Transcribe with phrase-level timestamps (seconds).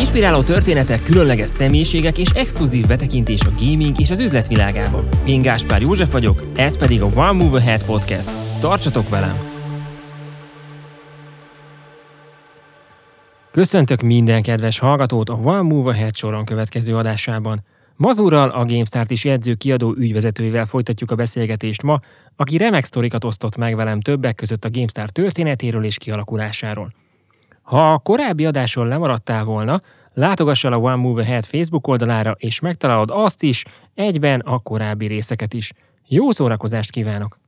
[0.00, 5.08] Inspiráló történetek, különleges személyiségek és exkluzív betekintés a gaming és az üzletvilágába.
[5.24, 8.30] Én Gáspár József vagyok, ez pedig a One Move Ahead Podcast.
[8.60, 9.36] Tartsatok velem!
[13.50, 17.64] Köszöntök minden kedves hallgatót a One Move Ahead soron következő adásában.
[17.96, 22.00] Mazurral a GameStart is jegyző kiadó ügyvezetőivel folytatjuk a beszélgetést ma,
[22.36, 26.90] aki remek sztorikat osztott meg velem többek között a GameStar történetéről és kialakulásáról.
[27.70, 29.80] Ha a korábbi adáson lemaradtál volna,
[30.14, 35.06] látogass el a One Move Ahead Facebook oldalára, és megtalálod azt is, egyben a korábbi
[35.06, 35.72] részeket is.
[36.06, 37.38] Jó szórakozást kívánok!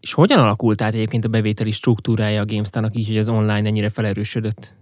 [0.00, 3.88] És hogyan alakult át egyébként a bevételi struktúrája a GameStar-nak így, hogy az online ennyire
[3.88, 4.74] felerősödött?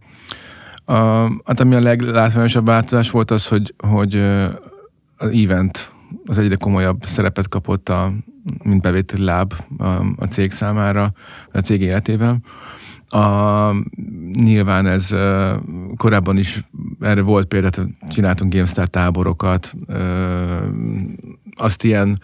[0.85, 0.95] A,
[1.45, 4.17] hát ami a leglátványosabb változás volt az, hogy, hogy
[5.17, 5.93] az event
[6.27, 8.13] az egyre komolyabb szerepet kapott, a,
[8.63, 9.85] mint bevételi láb a,
[10.17, 11.13] a cég számára,
[11.53, 12.43] a cég életében.
[13.09, 13.71] A,
[14.33, 15.15] nyilván ez
[15.97, 16.65] korábban is
[17.01, 17.71] erre volt példa,
[18.09, 19.75] csináltunk GameStar táborokat,
[21.57, 22.21] azt ilyen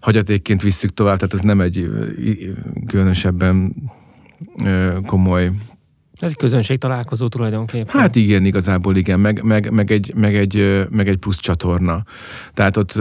[0.00, 1.90] hagyatékként visszük tovább, tehát ez nem egy
[2.86, 3.74] különösebben
[5.06, 5.50] komoly
[6.18, 8.00] ez egy közönség találkozó tulajdonképpen.
[8.00, 12.02] Hát igen, igazából igen, meg, meg, meg, egy, meg, egy, meg egy plusz csatorna.
[12.52, 12.94] Tehát ott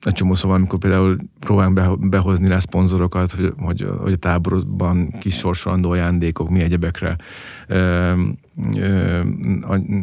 [0.00, 5.34] egy csomó szóval, amikor például próbálunk behozni rá szponzorokat, hogy, hogy, hogy a táborban kis
[5.34, 7.16] sorsolandó ajándékok, mi egyebekre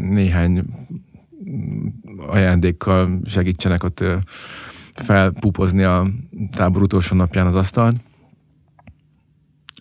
[0.09, 0.63] néhány
[2.27, 4.03] ajándékkal segítsenek ott
[4.93, 6.07] felpupozni a
[6.51, 7.95] tábor utolsó napján az asztalt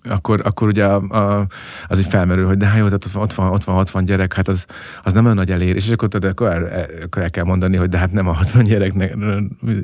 [0.08, 1.46] akkor, akkor ugye a, a,
[1.86, 4.48] az így felmerül, hogy de hát jó, tehát ott van, ott van 60 gyerek, hát
[4.48, 4.66] az,
[5.02, 7.88] az nem olyan nagy elérés, és akkor, tehát akkor, el, akkor el kell mondani, hogy
[7.88, 9.16] de hát nem a 60 gyereknek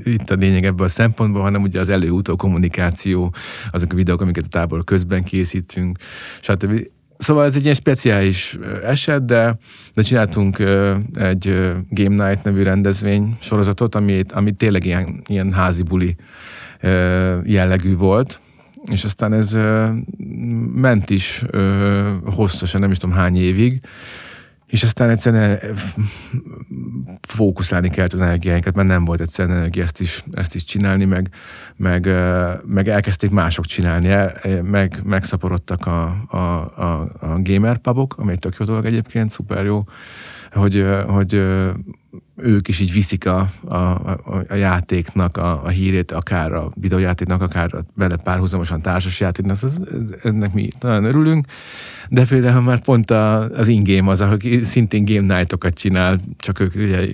[0.04, 3.34] itt a lényeg ebből a szempontból, hanem ugye az előutó kommunikáció,
[3.70, 5.98] azok a videók, amiket a tábor közben készítünk,
[6.41, 6.88] stb.
[7.18, 9.58] Szóval ez egy ilyen speciális eset, de,
[9.94, 10.58] de csináltunk
[11.14, 16.16] egy Game Night nevű rendezvény sorozatot, ami, ami tényleg ilyen, ilyen házi buli
[17.44, 18.41] jellegű volt,
[18.84, 19.58] és aztán ez
[20.74, 21.44] ment is
[22.24, 23.80] hosszasan, nem is tudom hány évig,
[24.70, 25.58] és aztán egyszerűen
[27.20, 31.28] fókuszálni kellett az energiáinkat, mert nem volt egyszerűen energia ezt is, ezt is csinálni, meg,
[31.76, 32.08] meg,
[32.66, 34.16] meg elkezdték mások csinálni,
[34.62, 39.84] meg, megszaporodtak a, a, a, a gamer pubok, amely tök jó dolog egyébként, szuper jó,
[40.50, 41.43] hogy, hogy
[42.43, 47.43] ők is így viszik a, a, a, a játéknak a, a hírét, akár a videójátéknak,
[47.43, 49.78] akár vele párhuzamosan társas játéknak, ez,
[50.22, 51.47] ennek mi nagyon örülünk,
[52.09, 56.75] de például már pont a, az ingame az, aki szintén game night-okat csinál, csak ők
[56.75, 57.06] ugye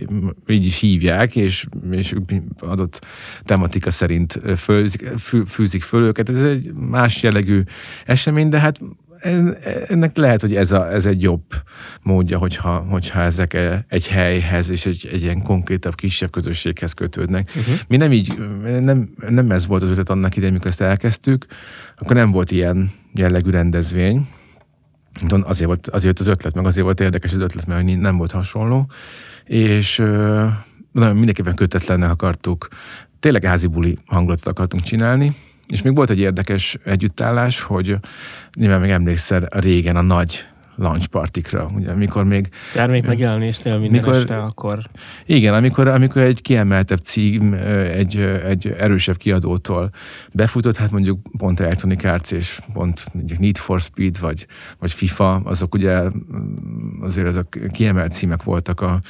[0.46, 2.14] így is hívják, és, és
[2.58, 3.06] adott
[3.42, 6.28] tematika szerint főzik, fű, fűzik föl őket.
[6.28, 7.62] Ez egy más jellegű
[8.04, 8.80] esemény, de hát
[9.88, 11.44] ennek lehet, hogy ez, a, ez egy jobb
[12.02, 17.52] módja, hogyha, hogyha ezek e, egy helyhez és egy, egy ilyen konkrétabb, kisebb közösséghez kötődnek.
[17.56, 17.74] Uh-huh.
[17.88, 21.46] Mi nem így, nem, nem ez volt az ötlet annak idején, amikor ezt elkezdtük,
[21.98, 24.28] akkor nem volt ilyen jellegű rendezvény,
[25.42, 28.90] azért volt, azért az ötlet, meg azért volt érdekes az ötlet, mert nem volt hasonló,
[29.44, 29.96] és
[30.92, 32.68] nagyon mindenképpen kötetlennek akartuk,
[33.20, 35.34] tényleg házi buli hangulatot akartunk csinálni,
[35.68, 37.96] és még volt egy érdekes együttállás, hogy
[38.58, 40.46] nyilván még emlékszel régen a nagy
[40.76, 42.48] launch partikra, ugye, amikor még...
[42.72, 44.78] Termék megjelenésnél minden mikor, este, akkor...
[45.26, 47.52] Igen, amikor, amikor egy kiemeltebb cím,
[47.92, 49.90] egy, egy erősebb kiadótól
[50.32, 54.46] befutott, hát mondjuk pont Electronic Arts és pont mondjuk Need for Speed, vagy,
[54.78, 56.02] vagy FIFA, azok ugye
[57.00, 59.00] azért azok kiemelt címek voltak a,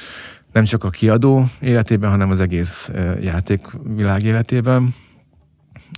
[0.51, 2.91] nem csak a kiadó életében, hanem az egész
[3.21, 4.93] játékvilág életében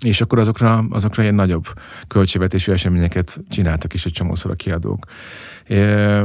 [0.05, 1.65] és akkor azokra, azokra ilyen nagyobb
[2.07, 5.05] költségvetésű eseményeket csináltak is egy csomószor a kiadók.
[5.67, 6.21] É,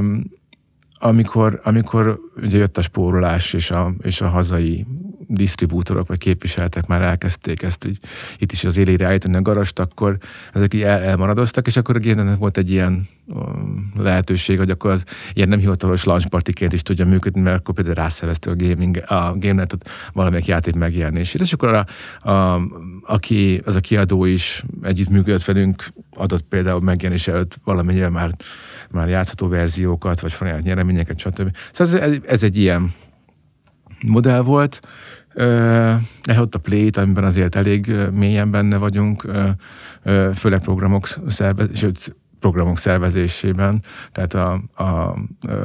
[0.99, 4.87] amikor, amikor ugye jött a spórolás és a, és a hazai
[5.35, 7.99] disztribútorok vagy képviseltek már elkezdték ezt így,
[8.39, 10.19] itt is az élére állítani a garast, akkor
[10.53, 13.09] ezek így el, elmaradoztak, és akkor a volt egy ilyen
[13.97, 18.51] lehetőség, hogy akkor az ilyen nem hivatalos launchpartiként is tudja működni, mert akkor például rászerveztő
[18.51, 19.77] a gaming, a GameNet
[20.13, 21.87] valamelyik játék megjelenésére, és akkor a,
[22.31, 22.61] a,
[23.03, 28.31] aki, az a kiadó is együtt működött velünk, adott például megjelenés előtt valamennyivel már,
[28.91, 31.57] már játszható verziókat, vagy folyamát nyereményeket, stb.
[31.73, 32.93] Szóval ez, ez egy ilyen
[34.07, 34.81] modell volt.
[35.35, 39.27] Uh, ott a Play-t, amiben azért elég mélyen benne vagyunk,
[40.35, 43.83] főleg programok szervez, sőt, programok szervezésében,
[44.13, 44.53] tehát a,
[44.85, 45.19] a,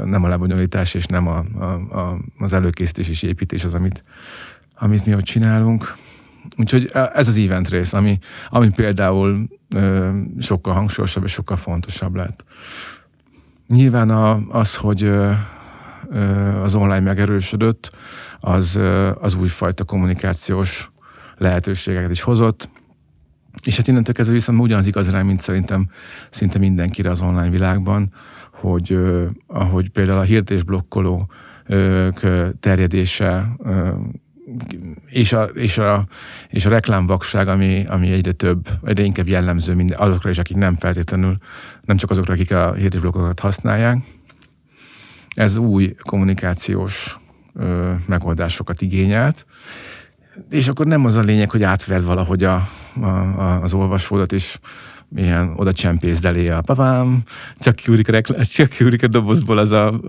[0.06, 1.64] nem a lebonyolítás és nem a, a,
[2.00, 4.04] a, az előkészítés és építés az, amit,
[4.76, 5.98] amit mi ott csinálunk.
[6.58, 8.20] Úgyhogy ez az event rész, ami,
[8.50, 12.44] ami például ö, sokkal hangsúlyosabb és sokkal fontosabb lett.
[13.68, 15.32] Nyilván a, az, hogy ö,
[16.62, 17.92] az online megerősödött,
[18.40, 18.80] az,
[19.20, 20.92] az újfajta kommunikációs
[21.38, 22.70] lehetőségeket is hozott,
[23.64, 25.90] és hát innentől kezdve viszont ugyanaz igaz rá, mint szerintem
[26.30, 28.14] szinte mindenkire az online világban,
[28.52, 29.00] hogy
[29.48, 31.32] ahogy például a hirdetésblokkoló
[32.60, 33.56] terjedése
[35.06, 36.08] és a, és a,
[36.48, 40.76] és a reklámvakság, ami, ami egyre több, egyre inkább jellemző minden, azokra is, akik nem
[40.76, 41.38] feltétlenül,
[41.82, 43.98] nem csak azokra, akik a hirdetésblokkokat használják.
[45.36, 47.20] Ez új kommunikációs
[47.56, 49.46] ö, megoldásokat igényelt,
[50.50, 52.70] és akkor nem az a lényeg, hogy átverd valahogy a,
[53.02, 54.58] a, a, az olvasódat, és
[55.16, 57.24] ilyen oda csempészd elé a papám,
[57.58, 60.00] csak kiúrik a, reklám, csak kiúrik a dobozból az a,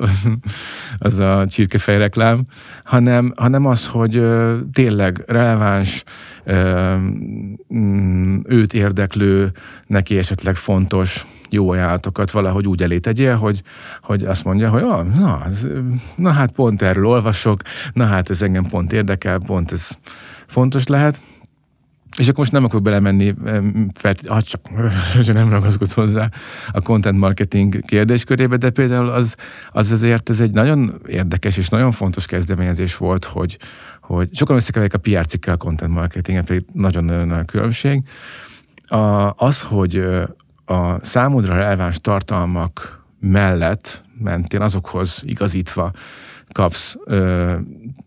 [0.98, 2.44] az a csirkefej reklám,
[2.84, 4.22] hanem, hanem az, hogy
[4.72, 6.04] tényleg releváns,
[8.44, 9.52] őt érdeklő,
[9.86, 13.62] neki esetleg fontos jó ajánlatokat valahogy úgy elé tegyél, hogy,
[14.02, 15.66] hogy azt mondja, hogy oh, na, ez,
[16.14, 17.62] na hát pont erről olvasok,
[17.92, 19.88] na hát ez engem pont érdekel, pont ez
[20.46, 21.20] fontos lehet,
[22.16, 23.34] és akkor most nem akarok belemenni,
[23.94, 24.40] felt, ah,
[25.24, 26.30] csak nem ragaszkodsz hozzá
[26.72, 29.36] a content marketing kérdéskörébe, de például az,
[29.72, 33.58] az azért ez egy nagyon érdekes és nagyon fontos kezdeményezés volt, hogy,
[34.00, 38.02] hogy sokan összekeverik a PR cikkel a content marketing, pedig nagyon-nagyon nagy különbség.
[38.86, 40.02] A, az, hogy
[40.70, 45.92] a számodra releváns tartalmak mellett mentén azokhoz igazítva
[46.52, 47.54] kapsz ö,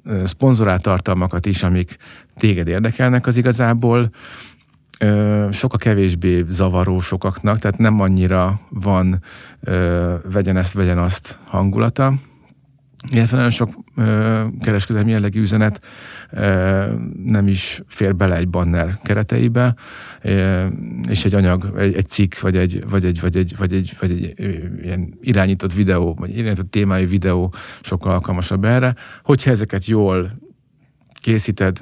[0.03, 1.97] ö, szponzorált tartalmakat is, amik
[2.37, 4.09] téged érdekelnek, az igazából.
[4.99, 9.21] Ö, sokkal kevésbé zavaró sokaknak, tehát nem annyira van
[9.59, 12.13] ö, vegyen ezt, vegyen azt hangulata,
[13.11, 15.85] illetve nagyon sok ö, kereskedelmi jellegű üzenet
[16.31, 19.75] ö, nem is fér bele egy banner kereteibe,
[20.21, 20.65] ö,
[21.07, 24.11] és egy anyag, egy, egy cikk, vagy egy, vagy egy, vagy egy, vagy egy, vagy
[24.11, 24.33] egy
[24.83, 28.95] ilyen irányított videó, vagy irányított témájú videó sokkal alkalmasabb erre.
[29.23, 30.31] Hogyha ezeket jól
[31.21, 31.77] készíted,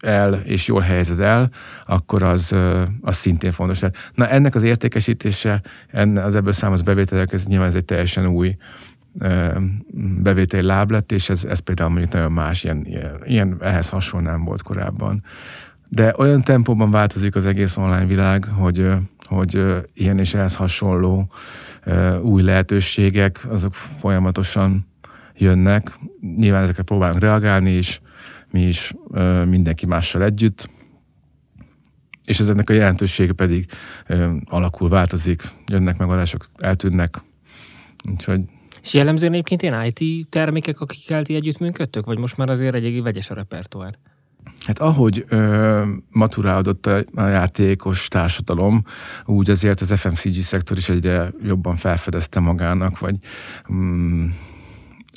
[0.00, 1.50] el, és jól helyezed el,
[1.86, 2.56] akkor az,
[3.00, 3.80] az szintén fontos.
[4.14, 8.56] Na ennek az értékesítése, enne, az ebből számos bevételek, ez nyilván ez egy teljesen új
[10.22, 14.44] bevételi láb lett, és ez, ez például mondjuk nagyon más, ilyen, ilyen, ilyen ehhez hasonló
[14.44, 15.22] volt korábban.
[15.88, 18.90] De olyan tempóban változik az egész online világ, hogy,
[19.26, 19.64] hogy
[19.94, 21.32] ilyen és ehhez hasonló
[22.22, 24.86] új lehetőségek, azok folyamatosan
[25.36, 25.98] jönnek.
[26.36, 28.00] Nyilván ezekre próbálunk reagálni is,
[28.50, 28.94] mi is
[29.48, 30.70] mindenki mással együtt,
[32.24, 33.66] és ez ennek a jelentősége pedig
[34.44, 37.22] alakul, változik, jönnek megoldások, eltűnnek,
[38.10, 38.40] úgyhogy
[38.82, 43.30] és jellemzően egyébként ilyen IT termékek, akikkel ti együttműködtök, vagy most már azért egy vegyes
[43.30, 43.98] a repertoár?
[44.66, 48.84] Hát ahogy ö, maturálódott a, a játékos társadalom,
[49.24, 53.14] úgy azért az FMCG szektor is egyre jobban felfedezte magának, vagy
[53.72, 54.28] mm,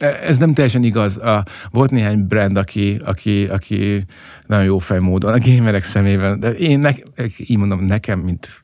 [0.02, 1.18] ez nem teljesen igaz.
[1.18, 4.04] A, volt néhány brand, aki, aki, aki
[4.48, 6.92] nagyon jó fejmódon a gamerek szemében, de én ne,
[7.38, 8.64] így mondom, nekem, mint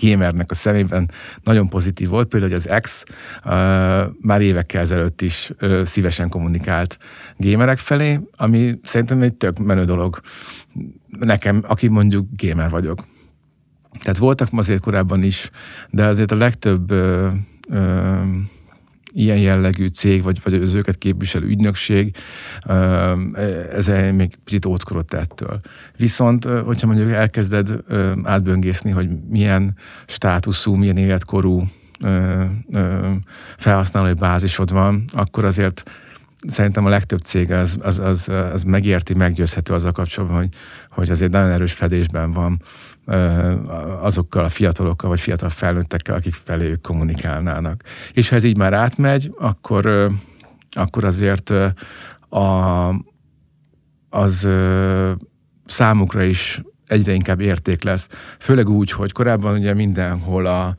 [0.00, 1.10] gamernek a szemében
[1.42, 3.04] nagyon pozitív volt, például hogy az X
[3.44, 3.52] uh,
[4.20, 6.98] már évekkel ezelőtt is uh, szívesen kommunikált
[7.36, 10.20] gamerek felé, ami szerintem egy tök menő dolog
[11.08, 13.06] nekem, aki mondjuk gamer vagyok.
[14.00, 15.50] Tehát voltak azért korábban is,
[15.90, 17.32] de azért a legtöbb uh,
[17.68, 18.22] uh,
[19.14, 22.16] ilyen jellegű cég, vagy, vagy az őket képviselő ügynökség,
[23.72, 25.60] ez még picit ótkorott ettől.
[25.96, 27.84] Viszont, hogyha mondjuk elkezded
[28.22, 29.76] átböngészni, hogy milyen
[30.06, 31.64] státuszú, milyen életkorú
[33.56, 35.82] felhasználói bázisod van, akkor azért
[36.46, 40.48] szerintem a legtöbb cég az, az, az, az megérti, meggyőzhető azzal kapcsolatban, hogy,
[40.90, 42.60] hogy azért nagyon erős fedésben van
[44.00, 47.82] azokkal a fiatalokkal, vagy fiatal felnőttekkel, akik felé ők kommunikálnának.
[48.12, 50.10] És ha ez így már átmegy, akkor,
[50.70, 51.52] akkor azért
[52.28, 52.88] a,
[54.10, 54.48] az
[55.66, 58.08] számukra is egyre inkább érték lesz.
[58.38, 60.76] Főleg úgy, hogy korábban ugye mindenhol a,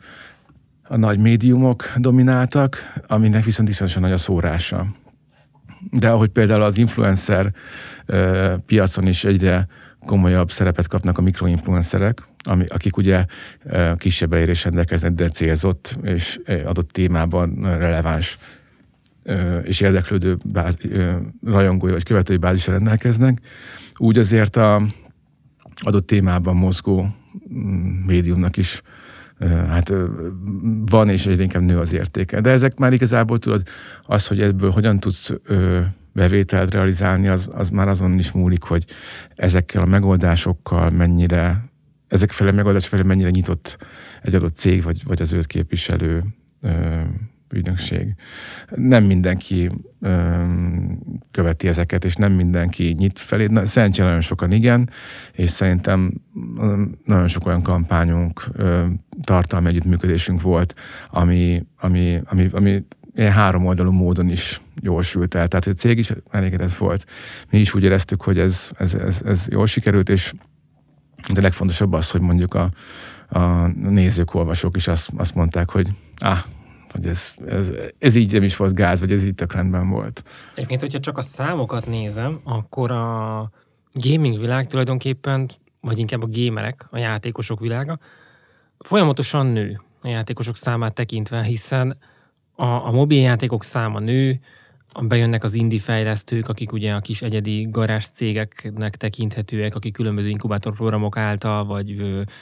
[0.83, 4.85] a nagy médiumok domináltak, aminek viszont iszonyatosan nagy a szórása.
[5.91, 7.53] De ahogy például az influencer
[8.65, 9.67] piacon is egyre
[10.05, 13.25] komolyabb szerepet kapnak a mikroinfluencerek, ami, akik ugye
[13.97, 18.37] kisebb elérés rendelkeznek, de célzott és adott témában releváns
[19.63, 20.77] és érdeklődő báz,
[21.45, 23.39] rajongói vagy követői bázisra rendelkeznek,
[23.95, 24.87] úgy azért a
[25.75, 27.07] adott témában mozgó
[27.53, 28.81] mm, médiumnak is
[29.67, 29.93] hát
[30.85, 32.41] van, és egyre inkább nő az értéke.
[32.41, 33.63] De ezek már igazából tudod,
[34.01, 35.33] az, hogy ebből hogyan tudsz
[36.13, 38.85] bevételt realizálni, az, az már azon is múlik, hogy
[39.35, 41.63] ezekkel a megoldásokkal mennyire,
[42.07, 43.77] ezek felé a megoldás felé mennyire nyitott
[44.21, 46.23] egy adott cég, vagy, vagy az őt képviselő
[46.61, 47.01] ö,
[47.53, 48.15] ügynökség.
[48.75, 50.43] Nem mindenki ö,
[51.31, 53.45] követi ezeket, és nem mindenki nyit felé.
[53.45, 54.89] Na, szerencsére nagyon sokan igen,
[55.31, 56.13] és szerintem
[57.05, 58.85] nagyon sok olyan kampányunk, ö,
[59.23, 60.75] tartalmi együttműködésünk volt,
[61.09, 65.47] ami, ami, ami, ami ilyen három oldalú módon is jól sült el.
[65.47, 67.05] Tehát a cég is elégedett volt.
[67.49, 70.33] Mi is úgy éreztük, hogy ez, ez, ez, ez jól sikerült, és
[71.33, 72.69] de legfontosabb az, hogy mondjuk a,
[73.29, 76.39] a nézők, olvasók is azt, azt mondták, hogy ah,
[76.91, 80.23] hogy ez, ez, ez így nem is volt gáz, vagy ez így tök rendben volt.
[80.55, 83.49] Egyébként, hogyha csak a számokat nézem, akkor a
[83.91, 85.49] gaming világ tulajdonképpen,
[85.81, 87.99] vagy inkább a gamerek, a játékosok világa,
[88.79, 91.97] folyamatosan nő a játékosok számát tekintve, hiszen
[92.55, 94.39] a, a mobiljátékok száma nő,
[95.01, 101.17] bejönnek az indie fejlesztők, akik ugye a kis egyedi garázs cégeknek tekinthetőek, akik különböző inkubátorprogramok
[101.17, 101.95] által, vagy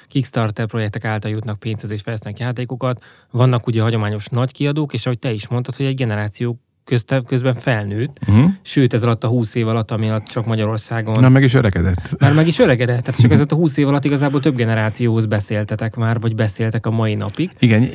[0.07, 3.03] Kickstarter projektek által jutnak pénzhez és fejlesztenek játékokat.
[3.31, 7.53] Vannak ugye hagyományos nagy kiadók, és ahogy te is mondtad, hogy egy generáció közte, közben
[7.53, 8.49] felnőtt, uh-huh.
[8.61, 11.19] sőt ez alatt a 20 év alatt, ami alatt csak Magyarországon...
[11.19, 12.19] Na, meg is öregedett.
[12.19, 15.95] Már meg is öregedett, tehát csak ez a 20 év alatt igazából több generációhoz beszéltetek
[15.95, 17.51] már, vagy beszéltek a mai napig.
[17.59, 17.89] Igen,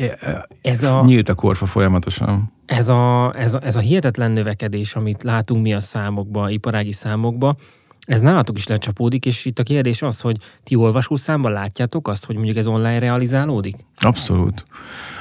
[0.63, 2.53] ez a, nyílt a korfa folyamatosan.
[2.67, 7.57] Ez a, ez, a, ez a hihetetlen növekedés, amit látunk mi a számokba, iparági számokba,
[8.07, 12.35] ez nálatok is lecsapódik, és itt a kérdés az, hogy ti olvasószámban látjátok azt, hogy
[12.35, 13.77] mondjuk ez online realizálódik?
[13.99, 14.67] Abszolút.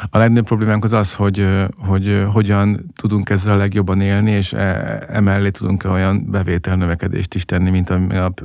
[0.10, 5.50] A legnagyobb problémánk az az, hogy, hogy hogyan tudunk ezzel legjobban élni, és e, emellé
[5.50, 7.89] tudunk olyan bevétel növekedést is tenni, mint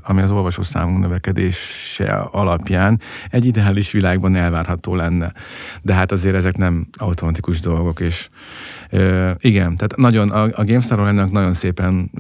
[0.02, 5.32] ami az olvasószámunk növekedése alapján egy ideális világban elvárható lenne.
[5.82, 8.28] De hát azért ezek nem automatikus dolgok, és
[9.38, 12.11] igen, tehát nagyon, a, a GameStar ennek nagyon szépen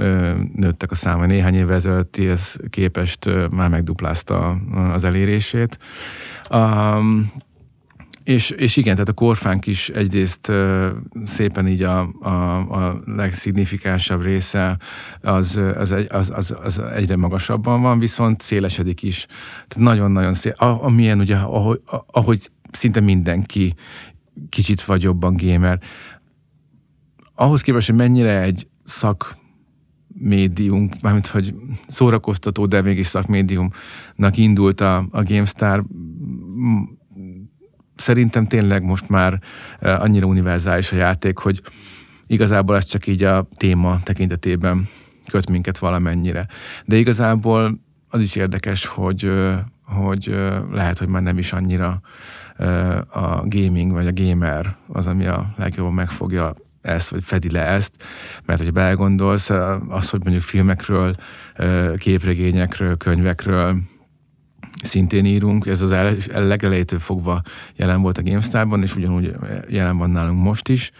[0.54, 1.26] nőttek a száma.
[1.26, 4.58] Néhány évvel ezelőttihez képest már megduplázta
[4.92, 5.78] az elérését.
[6.50, 7.32] Um,
[8.24, 10.86] és, és igen, tehát a korfánk is egyrészt uh,
[11.24, 14.76] szépen így a, a, a legszignifikánsabb része
[15.20, 19.26] az, az, az, az, az egyre magasabban van, viszont szélesedik is.
[19.68, 23.74] Tehát nagyon-nagyon szél, amilyen ugye, ahogy, ahogy szinte mindenki
[24.48, 25.80] kicsit vagy jobban gamer,
[27.40, 29.34] ahhoz képest, hogy mennyire egy szak
[30.08, 31.54] médium, mármint hogy
[31.86, 35.84] szórakoztató, de mégis szakmédiumnak indult a, a GameStar,
[37.96, 39.40] szerintem tényleg most már
[39.80, 41.62] e, annyira univerzális a játék, hogy
[42.26, 44.88] igazából ez csak így a téma tekintetében
[45.30, 46.46] köt minket valamennyire.
[46.84, 49.32] De igazából az is érdekes, hogy,
[49.82, 50.36] hogy
[50.70, 52.00] lehet, hogy már nem is annyira
[53.08, 57.92] a gaming vagy a gamer az, ami a legjobban megfogja ezt, vagy fedi le ezt,
[58.44, 59.50] mert hogyha belegondolsz,
[59.88, 61.14] az, hogy mondjuk filmekről,
[61.96, 63.76] képregényekről, könyvekről
[64.82, 65.94] szintén írunk, ez az
[66.32, 67.42] legelejétől fogva
[67.76, 69.32] jelen volt a GameStar-ban, és ugyanúgy
[69.68, 70.90] jelen van nálunk most is,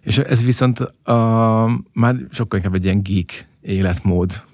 [0.00, 4.44] és ez viszont a, már sokkal inkább egy ilyen geek életmód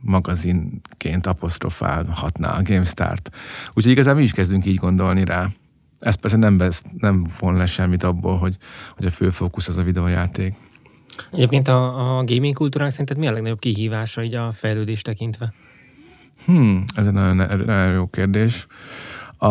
[0.00, 3.30] magazinként apostrofálhatná a GameStar-t.
[3.68, 5.48] Úgyhogy igazán mi is kezdünk így gondolni rá.
[6.02, 8.56] Ez persze nem, vesz, nem von le semmit abból, hogy,
[8.96, 10.54] hogy a fő fókusz az a videójáték.
[11.32, 15.52] Egyébként a, a gaming kultúrának szerinted mi a legnagyobb kihívása így a fejlődés tekintve?
[16.44, 18.66] Hmm, ez egy nagyon, nagyon jó kérdés.
[19.36, 19.50] A,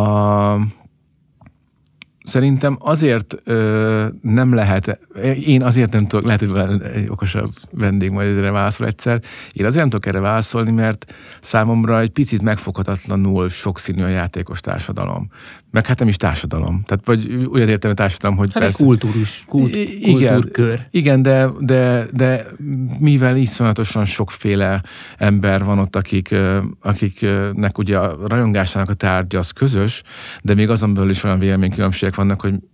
[2.24, 5.00] Szerintem azért ö, nem lehet,
[5.46, 9.22] én azért nem tudok, lehet, hogy egy okosabb vendég majd erre válaszol egyszer,
[9.54, 15.30] én azért nem tudok erre válaszolni, mert számomra egy picit megfoghatatlanul sokszínű a játékos társadalom.
[15.72, 16.84] Meg hát nem is társadalom.
[16.86, 18.84] Tehát vagy olyan értelme társadalom, hogy hát persze...
[18.84, 20.86] kultúrus, kult, igen, kultúrkör.
[20.90, 22.46] Igen, de, de, de
[23.00, 24.84] mivel iszonyatosan sokféle
[25.18, 26.36] ember van ott, akik,
[26.82, 30.04] akiknek ugye a rajongásának a tárgya az közös,
[30.42, 31.40] de még azon belül is olyan
[32.12, 32.70] véleménykülönbségek vannak, hogy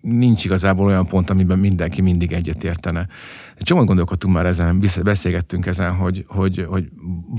[0.00, 3.08] nincs igazából olyan pont, amiben mindenki mindig egyetértene.
[3.56, 6.90] Egy csomót gondolkodtunk már ezen, beszélgettünk ezen, hogy, hogy, hogy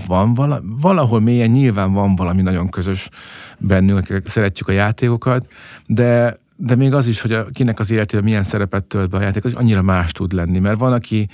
[0.08, 3.10] van vala, valahol mélyen nyilván van valami nagyon közös
[3.58, 5.48] bennünk, szeretjük a játékokat,
[5.86, 9.22] de de még az is, hogy a, kinek az életében milyen szerepet tölt be a
[9.22, 11.28] játék, az annyira más tud lenni, mert van, aki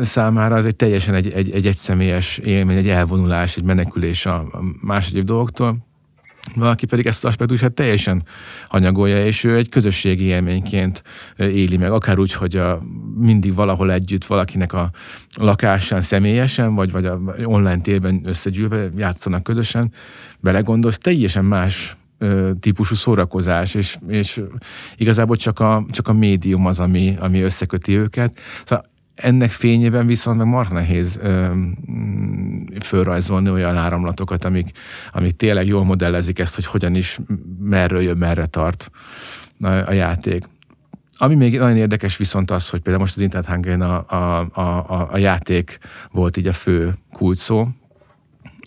[0.00, 4.60] számára ez egy teljesen egy, egy, egy egyszemélyes élmény, egy elvonulás, egy menekülés a, a
[4.80, 5.87] más egyéb dolgoktól,
[6.54, 8.22] valaki pedig ezt az aspektusát teljesen
[8.68, 11.02] hanyagolja, és ő egy közösségi élményként
[11.36, 12.82] éli meg, akár úgy, hogy a,
[13.16, 14.90] mindig valahol együtt valakinek a
[15.40, 19.92] lakásán személyesen, vagy, vagy a online térben összegyűlve játszanak közösen,
[20.40, 21.96] belegondolsz, teljesen más
[22.60, 24.42] típusú szórakozás, és, és
[24.96, 28.38] igazából csak a, csak a médium az, ami, ami összeköti őket.
[28.64, 28.84] Szóval
[29.18, 34.70] ennek fényében viszont meg marha nehéz ö, mm, fölrajzolni olyan áramlatokat, amik,
[35.12, 37.18] amik tényleg jól modellezik ezt, hogy hogyan is,
[37.60, 38.90] merről jön, merre tart
[39.60, 40.44] a, a játék.
[41.16, 45.18] ami még nagyon érdekes viszont az, hogy például most az Internet a, a, a, a
[45.18, 45.78] játék
[46.10, 47.68] volt így a fő kulcsszó,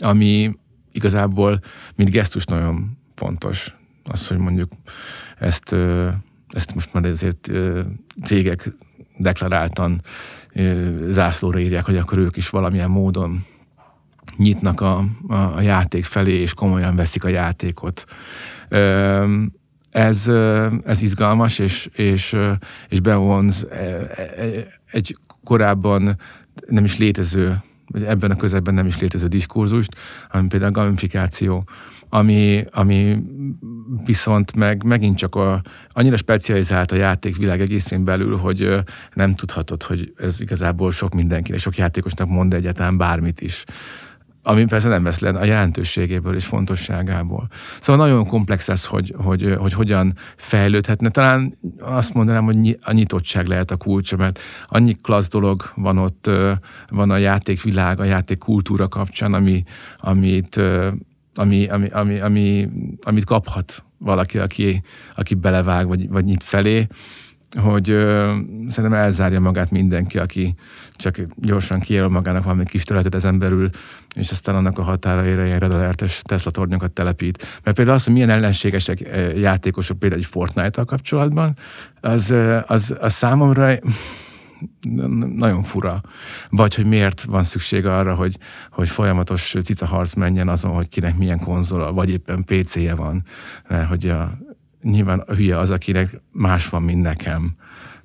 [0.03, 0.55] ami
[0.91, 1.59] igazából,
[1.95, 3.75] mint gesztus nagyon fontos.
[4.03, 4.71] Az, hogy mondjuk
[5.37, 5.75] ezt,
[6.47, 7.51] ezt most már ezért
[8.23, 8.75] cégek
[9.17, 10.01] deklaráltan
[11.07, 13.45] zászlóra írják, hogy akkor ők is valamilyen módon
[14.37, 18.05] nyitnak a, a, játék felé, és komolyan veszik a játékot.
[19.91, 20.27] Ez,
[20.85, 22.37] ez izgalmas, és, és,
[22.89, 23.67] és bevonz
[24.91, 26.17] egy korábban
[26.67, 27.61] nem is létező,
[28.05, 29.95] ebben a közegben nem is létező diskurzust,
[30.31, 31.63] ami például a gamifikáció,
[32.13, 33.17] ami, ami
[34.05, 40.13] viszont meg megint csak a, annyira specializált a játékvilág egészén belül, hogy nem tudhatod, hogy
[40.17, 43.63] ez igazából sok mindenkinek, sok játékosnak mond egyáltalán bármit is
[44.43, 47.47] ami persze nem vesz a jelentőségéből és fontosságából.
[47.81, 51.09] Szóval nagyon komplex ez, hogy, hogy, hogy hogyan fejlődhetne.
[51.09, 56.29] Talán azt mondanám, hogy a nyitottság lehet a kulcsa, mert annyi klassz dolog van ott,
[56.89, 59.63] van a játékvilág, a játékkultúra kapcsán, ami,
[59.97, 60.61] amit,
[61.35, 62.69] ami, ami, ami, ami,
[63.01, 64.81] amit kaphat valaki, aki,
[65.15, 66.87] aki belevág, vagy, vagy nyit felé,
[67.59, 68.35] hogy ö,
[68.67, 70.55] szerintem elzárja magát mindenki, aki
[70.95, 73.69] csak gyorsan kijelöl magának valami kis területet ezen belül,
[74.15, 77.59] és aztán annak a határaira ilyen redalertes Tesla tornyokat telepít.
[77.63, 78.99] Mert például az, hogy milyen ellenségesek
[79.35, 81.57] játékosok például egy Fortnite-tal kapcsolatban,
[82.01, 82.33] az,
[82.65, 83.73] az, az számomra
[85.35, 86.01] nagyon fura.
[86.49, 88.37] Vagy hogy miért van szükség arra, hogy,
[88.71, 93.23] hogy folyamatos cicaharc menjen azon, hogy kinek milyen konzola, vagy éppen PC-je van.
[93.67, 94.37] Mert hogy a,
[94.81, 97.55] nyilván a hülye az, akinek más van, mint nekem.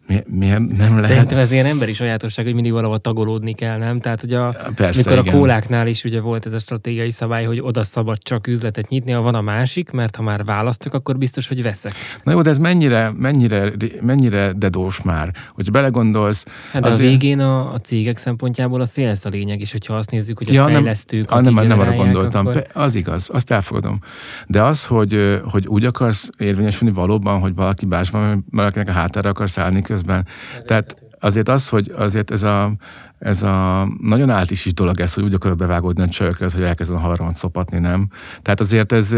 [0.06, 1.04] Mi, miért nem lehet?
[1.04, 4.00] Szerintem ez ilyen emberi sajátosság, hogy mindig valahol tagolódni kell, nem?
[4.00, 5.34] Tehát, hogy a, Persze, mikor igen.
[5.34, 9.12] a kóláknál is ugye volt ez a stratégiai szabály, hogy oda szabad csak üzletet nyitni,
[9.12, 11.92] ha van a másik, mert ha már választok, akkor biztos, hogy veszek.
[12.24, 16.44] Na jó, de ez mennyire, mennyire, mennyire dedós már, hogy belegondolsz.
[16.72, 17.08] Hát de azért...
[17.08, 20.48] a végén a, a cégek szempontjából a sales a lényeg, és hogyha azt nézzük, hogy
[20.48, 22.46] a Ja, nem- fejlesztők, Ah, akik nem, nem arra gondoltam.
[22.46, 22.66] Akkor...
[22.72, 23.98] Az igaz, azt elfogadom.
[24.46, 29.28] De az, hogy, hogy úgy akarsz érvényesülni valóban, hogy valaki más van, valakinek a hátára
[29.30, 30.26] akarsz állni közben.
[30.64, 32.72] Tehát azért az, hogy azért ez a,
[33.18, 36.62] ez a nagyon állt is is dolog ez, hogy úgy akarok bevágódni a csajokhoz, hogy
[36.62, 38.08] elkezdem a havaramat szopatni, nem?
[38.42, 39.16] Tehát azért ez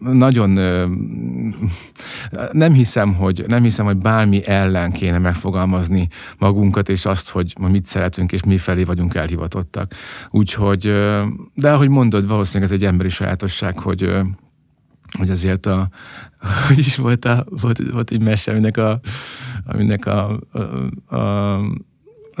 [0.00, 0.50] nagyon
[2.52, 7.84] nem hiszem, hogy nem hiszem, hogy bármi ellen kéne megfogalmazni magunkat, és azt, hogy mit
[7.84, 9.94] szeretünk, és mi felé vagyunk elhivatottak.
[10.30, 10.82] Úgyhogy,
[11.54, 14.12] de ahogy mondod, valószínűleg ez egy emberi sajátosság, hogy
[15.18, 15.88] hogy azért a,
[16.66, 19.00] hogy is volt, a, volt, volt egy mese, aminek a,
[19.66, 21.60] aminek a, a, a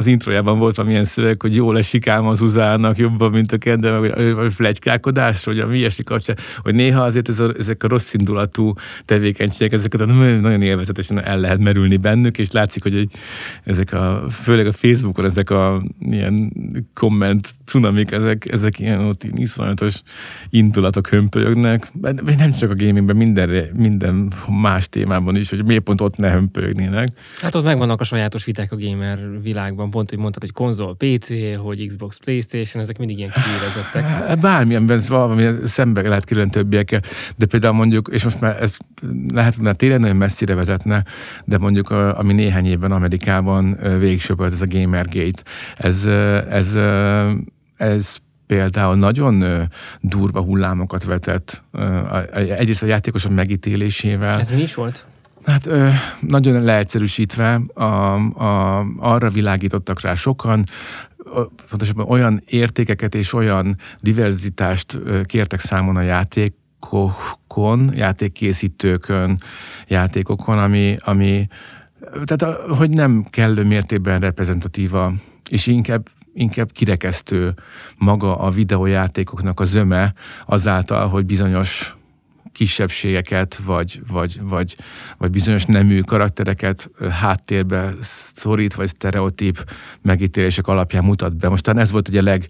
[0.00, 3.98] az introjában volt valamilyen szöveg, hogy jól esik ám az uzának jobban, mint a kende,
[3.98, 8.12] vagy, vagy flegykálkodás, vagy a ilyesmi kapcsán, hogy néha azért ez a, ezek a rossz
[8.12, 8.72] indulatú
[9.04, 13.12] tevékenységek, ezeket nagyon élvezetesen el lehet merülni bennük, és látszik, hogy egy,
[13.64, 16.52] ezek a, főleg a Facebookon ezek a ilyen
[16.94, 20.02] komment cunamik, ezek, ezek ilyen ott iszonyatos
[20.50, 26.00] indulatok hömpölyögnek, vagy nem csak a gamingben, minden, minden más témában is, hogy miért pont
[26.00, 27.08] ott ne hömpölyögnének.
[27.40, 31.28] Hát ott megvannak a sajátos viták a gamer világban, pont, hogy mondtad, hogy konzol, PC,
[31.56, 34.04] hogy Xbox, Playstation, ezek mindig ilyen kiérezettek.
[34.04, 37.00] Hát Bármilyenben valami szembe lehet kerülni többiekkel,
[37.36, 38.76] de például mondjuk, és most már ez
[39.32, 41.04] lehet, hogy tényleg nagyon messzire vezetne,
[41.44, 45.42] de mondjuk ami néhány évben Amerikában ö, végigsöpölt ez a Gamergate,
[45.74, 46.06] ez,
[46.50, 46.78] ez,
[47.76, 49.68] ez például nagyon
[50.00, 51.62] durva hullámokat vetett.
[52.32, 54.38] Egyrészt a játékosok megítélésével.
[54.38, 55.06] Ez mi is volt?
[55.44, 55.88] Hát ö,
[56.20, 60.64] nagyon leegyszerűsítve a, a, arra világítottak rá sokan,
[61.68, 69.40] pontosabban olyan értékeket és olyan diverzitást kértek számon a játékokon, játékkészítőkön,
[69.88, 71.46] játékokon, ami, ami
[72.24, 75.12] tehát hogy nem kellő mértékben reprezentatíva,
[75.50, 77.54] és inkább inkább kirekesztő
[77.96, 80.14] maga a videójátékoknak a zöme
[80.46, 81.96] azáltal, hogy bizonyos
[82.52, 84.76] kisebbségeket, vagy, vagy, vagy,
[85.18, 87.94] vagy bizonyos nemű karaktereket háttérbe
[88.34, 89.64] szorít, vagy sztereotíp
[90.02, 91.48] megítélések alapján mutat be.
[91.48, 92.46] Most talán ez volt ugye a leg,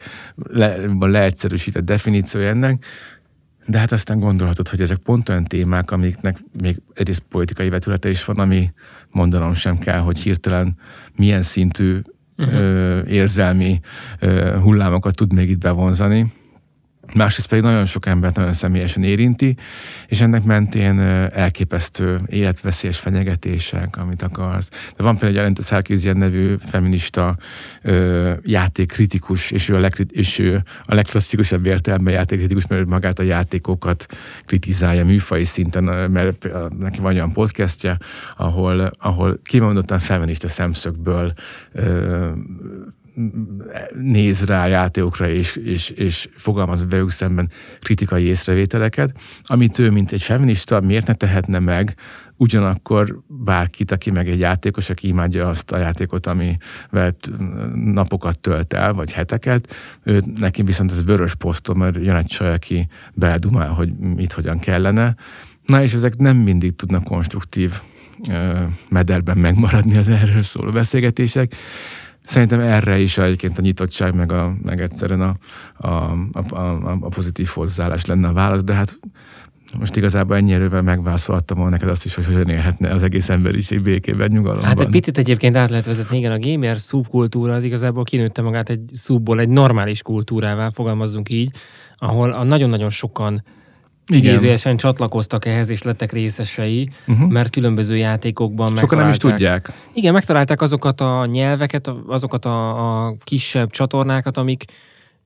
[0.53, 2.85] le, leegyszerűsített definíciója ennek,
[3.67, 8.25] de hát aztán gondolhatod, hogy ezek pont olyan témák, amiknek még egyrészt politikai vetülete is
[8.25, 8.73] van, ami
[9.11, 10.77] mondanom sem kell, hogy hirtelen
[11.17, 12.01] milyen szintű
[12.37, 12.55] uh-huh.
[12.55, 13.81] ö, érzelmi
[14.19, 16.33] ö, hullámokat tud még itt bevonzani.
[17.15, 19.57] Másrészt pedig nagyon sok embert nagyon személyesen érinti,
[20.07, 20.99] és ennek mentén
[21.33, 24.71] elképesztő életveszélyes fenyegetések, amit akarsz.
[24.97, 27.37] De van például egy a Sarkisian nevű feminista
[28.43, 34.07] játékkritikus, és ő, a leg, és ő a legklasszikusabb értelemben játékkritikus, mert magát a játékokat
[34.45, 37.97] kritizálja műfai szinten, mert neki van olyan podcastja,
[38.37, 41.33] ahol, ahol kimondottan feminista szemszögből
[41.73, 42.31] ö,
[44.01, 50.23] néz rá játékokra, és, és, és fogalmaz velük szemben kritikai észrevételeket, amit ő, mint egy
[50.23, 51.95] feminista, miért ne tehetne meg,
[52.37, 57.17] ugyanakkor bárkit, aki meg egy játékos, aki imádja azt a játékot, amivel
[57.75, 62.53] napokat tölt el, vagy heteket, ő, neki viszont ez vörös posztom, mert jön egy csaj,
[62.53, 65.15] aki beledumál, hogy mit, hogyan kellene.
[65.67, 67.81] Na és ezek nem mindig tudnak konstruktív
[68.89, 71.55] mederben megmaradni az erről szóló beszélgetések.
[72.25, 75.35] Szerintem erre is egyébként a nyitottság, meg, a, meg egyszerűen a,
[75.77, 75.89] a,
[76.33, 78.99] a, a, a pozitív hozzáállás lenne a válasz, de hát
[79.79, 83.83] most igazából ennyi erővel megválaszolhattam volna neked azt is, hogy hogyan élhetne az egész emberiség
[83.83, 84.69] békében, nyugalomban.
[84.69, 88.69] Hát egy picit egyébként át lehet vezetni, igen, a gamer szubkultúra az igazából kinőtte magát
[88.69, 91.51] egy szubból egy normális kultúrává, fogalmazzunk így,
[91.97, 93.43] ahol a nagyon-nagyon sokan
[94.11, 97.31] idézőjesen csatlakoztak ehhez, és lettek részesei, uh-huh.
[97.31, 99.73] mert különböző játékokban Sokan nem is tudják.
[99.93, 104.65] Igen, megtalálták azokat a nyelveket, azokat a, a kisebb csatornákat, amik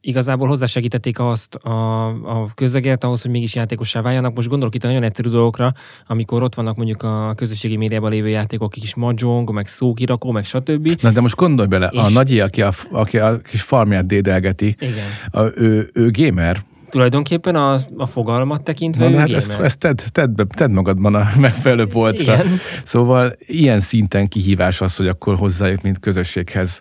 [0.04, 4.34] igazából hozzásegítették azt a, a közeget ahhoz, hogy mégis játékossá váljanak.
[4.34, 5.72] Most gondolok itt a nagyon egyszerű dolgokra,
[6.06, 10.98] amikor ott vannak mondjuk a közösségi médiában lévő játékok, kis mahjong, meg szókirakó, meg stb.
[11.00, 11.98] Na de most gondolj bele, és...
[11.98, 15.06] a nagyi, aki a, aki a kis farmját dédelgeti, Igen.
[15.30, 16.64] A, ő, ő gamer,
[16.94, 21.86] tulajdonképpen a, a fogalmat tekintve Na, hát ezt, ezt tedd, tedd, tedd magadban a megfelelő
[21.86, 22.34] polcra.
[22.34, 22.58] Igen.
[22.84, 26.80] Szóval ilyen szinten kihívás az, hogy akkor hozzájuk, mint közösséghez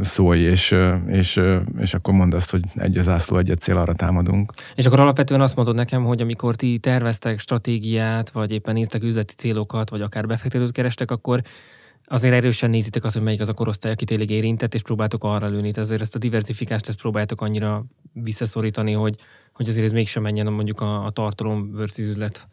[0.00, 0.74] szólj, és,
[1.06, 1.40] és,
[1.78, 4.52] és akkor mondd azt, hogy egy az ászló, egy cél, arra támadunk.
[4.74, 9.34] És akkor alapvetően azt mondod nekem, hogy amikor ti terveztek stratégiát, vagy éppen néztek üzleti
[9.34, 11.42] célokat, vagy akár befektetőt kerestek, akkor
[12.06, 15.46] azért erősen nézitek azt, hogy melyik az a korosztály, aki tényleg érintett, és próbáltok arra
[15.46, 15.70] lőni.
[15.70, 19.16] Tehát azért ezt a diversifikást ezt próbáltok annyira visszaszorítani, hogy,
[19.52, 22.48] hogy azért ez mégsem menjen mondjuk a, a tartalom versus üzlet.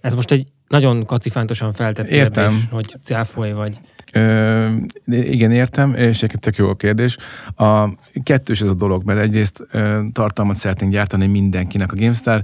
[0.00, 2.48] Ez most egy nagyon kacifántosan feltett értem.
[2.48, 3.80] kérdés, hogy cáfoly vagy.
[4.12, 4.68] Ö,
[5.06, 7.16] igen, értem, és egy tök jó a kérdés.
[7.56, 7.88] A
[8.22, 11.92] kettős ez a dolog, mert egyrészt ö, tartalmat szeretnénk gyártani mindenkinek.
[11.92, 12.42] A GameStar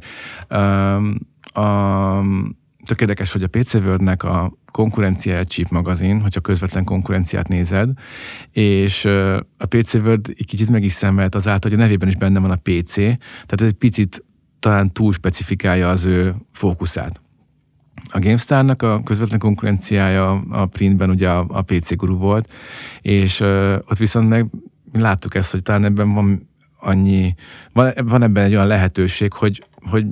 [0.49, 0.57] ö,
[1.61, 2.23] a,
[2.87, 7.91] tök érdekes, hogy a PC World-nek a konkurenciája Chip magazin, hogyha közvetlen konkurenciát nézed,
[8.51, 9.05] és
[9.57, 12.51] a PC World egy kicsit meg is szemelt azáltal, hogy a nevében is benne van
[12.51, 14.25] a PC, tehát ez egy picit
[14.59, 17.21] talán túl specifikálja az ő fókuszát.
[18.13, 22.53] A GameStar-nak a közvetlen konkurenciája a printben ugye a, PC Guru volt,
[23.01, 23.41] és
[23.85, 24.47] ott viszont meg
[24.93, 26.49] láttuk ezt, hogy talán ebben van
[26.81, 27.35] annyi,
[27.73, 30.07] van, van ebben egy olyan lehetőség, hogy, hogy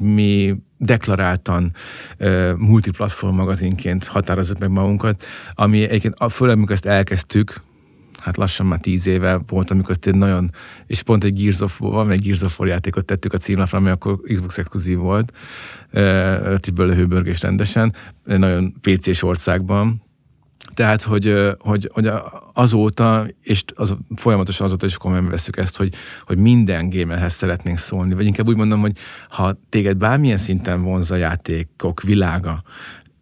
[0.00, 1.72] mi deklaráltan
[2.56, 7.60] multiplatform magazinként határozott meg magunkat, ami egyébként főleg, amikor ezt elkezdtük,
[8.18, 10.50] hát lassan már tíz éve volt, amikor ezt nagyon,
[10.86, 13.90] és pont egy Gears of War, egy Gears of War játékot tettük a címlapra, ami
[13.90, 15.32] akkor Xbox exkluzív volt,
[15.90, 20.02] Ötiből hőbörgés rendesen, nagyon PC-s országban,
[20.74, 22.10] tehát, hogy, hogy, hogy
[22.52, 25.94] azóta, és az, folyamatosan azóta is komolyan veszük ezt, hogy,
[26.26, 28.92] hogy minden gamerhez szeretnénk szólni, vagy inkább úgy mondom, hogy
[29.28, 32.62] ha téged bármilyen szinten vonz a játékok világa,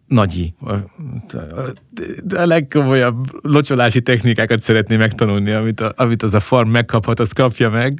[0.09, 7.33] nagyi, a, legkomolyabb locsolási technikákat szeretné megtanulni, amit, a, amit az a farm megkaphat, azt
[7.33, 7.99] kapja meg,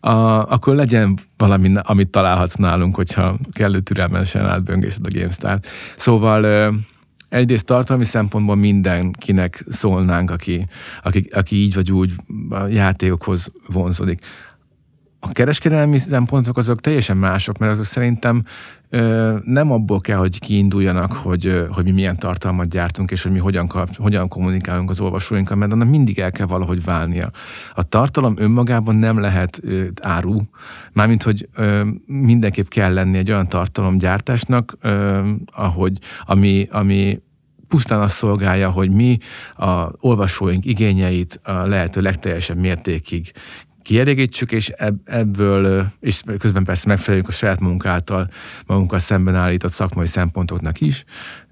[0.00, 0.10] a,
[0.52, 5.66] akkor legyen valami, amit találhatsz nálunk, hogyha kellő türelmesen átböngészed a GameStar-t.
[5.96, 6.72] Szóval
[7.36, 10.66] egyrészt tartalmi szempontból mindenkinek szólnánk, aki,
[11.02, 12.12] aki, aki így vagy úgy
[12.50, 14.20] a játékokhoz vonzódik.
[15.20, 18.42] A kereskedelmi szempontok azok teljesen mások, mert azok szerintem
[18.90, 23.38] ö, nem abból kell, hogy kiinduljanak, hogy, hogy mi milyen tartalmat gyártunk, és hogy mi
[23.38, 27.30] hogyan, kap, hogyan kommunikálunk az olvasóinkkal, mert annak mindig el kell valahogy válnia.
[27.74, 30.40] A tartalom önmagában nem lehet ö, áru,
[30.92, 35.20] mármint, hogy ö, mindenképp kell lenni egy olyan tartalomgyártásnak, ö,
[35.52, 37.20] ahogy, ami, ami
[37.68, 39.18] pusztán azt szolgálja, hogy mi
[39.56, 43.32] a olvasóink igényeit a lehető legteljesebb mértékig
[43.82, 44.72] kielégítsük, és
[45.04, 48.30] ebből, és közben persze megfeleljünk a saját munkáltal
[48.66, 51.04] magunkkal szemben állított szakmai szempontoknak is,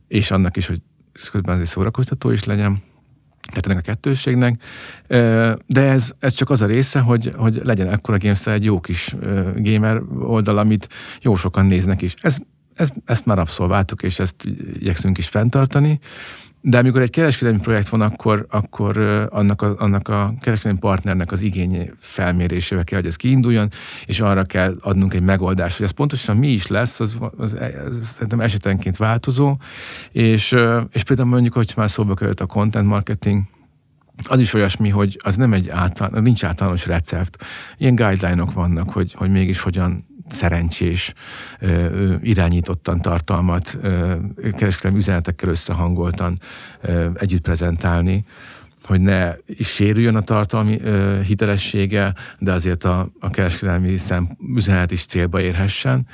[0.09, 0.79] és annak is, hogy
[1.31, 2.83] közben azért szórakoztató is legyen.
[3.49, 4.63] Tehát ennek a kettőségnek.
[5.67, 9.15] De ez, ez csak az a része, hogy, hogy legyen ekkora GameStar egy jó kis
[9.57, 10.89] gamer oldal, amit
[11.21, 12.15] jó sokan néznek is.
[12.21, 12.39] Ez,
[12.75, 14.35] ez, ezt már abszolváltuk, és ezt
[14.81, 15.99] igyekszünk is fenntartani.
[16.61, 18.99] de amikor egy kereskedelmi projekt van, akkor, akkor
[19.31, 23.71] annak, a, annak a kereskedelmi partnernek az igénye felmérésével kell, hogy ez kiinduljon,
[24.07, 27.57] és arra kell adnunk egy megoldást, hogy ez pontosan mi is lesz, az, az,
[27.89, 29.57] az szerintem esetenként változó,
[30.11, 30.57] és,
[30.91, 33.43] és például mondjuk, hogy már szóba került a content marketing,
[34.23, 37.45] az is olyasmi, hogy az nem egy által, nincs általános recept.
[37.77, 41.13] Ilyen guideline-ok vannak, hogy, hogy mégis hogyan szerencsés,
[42.23, 43.79] irányítottan tartalmat
[44.57, 46.39] kereskedelmi üzenetekkel összehangoltan
[47.15, 48.25] együtt prezentálni,
[48.83, 50.81] hogy ne sérüljön a tartalmi
[51.27, 56.07] hitelessége, de azért a, a kereskedelmi szem, üzenet is célba érhessen.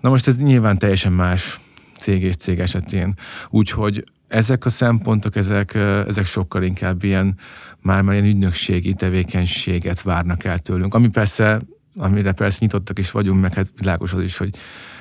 [0.00, 1.60] Na most ez nyilván teljesen más
[1.98, 3.14] cég és cég esetén.
[3.48, 5.74] Úgyhogy ezek a szempontok, ezek,
[6.08, 7.34] ezek sokkal inkább ilyen,
[7.82, 10.94] már már ilyen ügynökségi tevékenységet várnak el tőlünk.
[10.94, 11.60] Ami persze,
[12.00, 14.54] amire persze nyitottak is vagyunk, meg hát világos az is, hogy,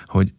[0.06, 0.34] hogy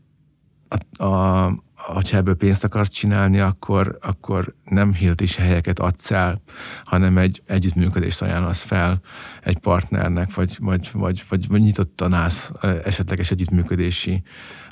[0.68, 6.42] a, a, hogyha ebből pénzt akarsz csinálni, akkor, akkor nem is helyeket adsz el,
[6.85, 9.00] hanem egy együttműködést ajánlasz fel
[9.42, 12.52] egy partnernek, vagy, vagy, vagy, vagy, vagy nyitottan állsz
[12.85, 14.22] esetleges együttműködési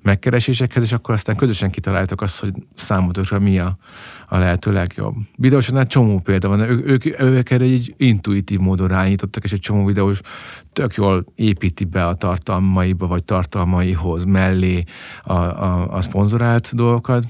[0.02, 3.76] megkeresésekhez, és akkor aztán közösen kitaláltok azt, hogy számotokra mi a,
[4.28, 5.14] a lehető legjobb.
[5.36, 9.84] Videósoknál csomó példa van, ők, ők, ők erre egy intuitív módon rányítottak, és egy csomó
[9.84, 10.20] videós
[10.72, 14.84] tök jól építi be a tartalmaiba, vagy tartalmaihoz mellé
[15.22, 17.24] a, a, a szponzorált dolgokat,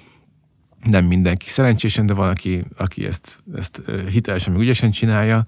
[0.85, 5.45] nem mindenki szerencsésen, de van, aki, aki ezt, ezt hitelesen, meg ügyesen csinálja.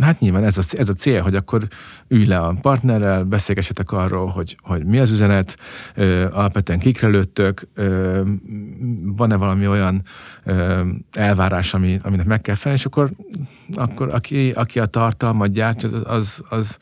[0.00, 1.66] Hát nyilván ez a, ez a cél, hogy akkor
[2.08, 5.56] ülj le a partnerrel, beszélgessetek arról, hogy, hogy mi az üzenet,
[6.32, 7.68] alapvetően kikre lőttök,
[9.02, 10.02] van-e valami olyan
[11.12, 13.10] elvárás, ami, aminek meg kell felelni, és akkor,
[13.74, 16.78] akkor aki, aki a tartalmat gyártja, az, az, az,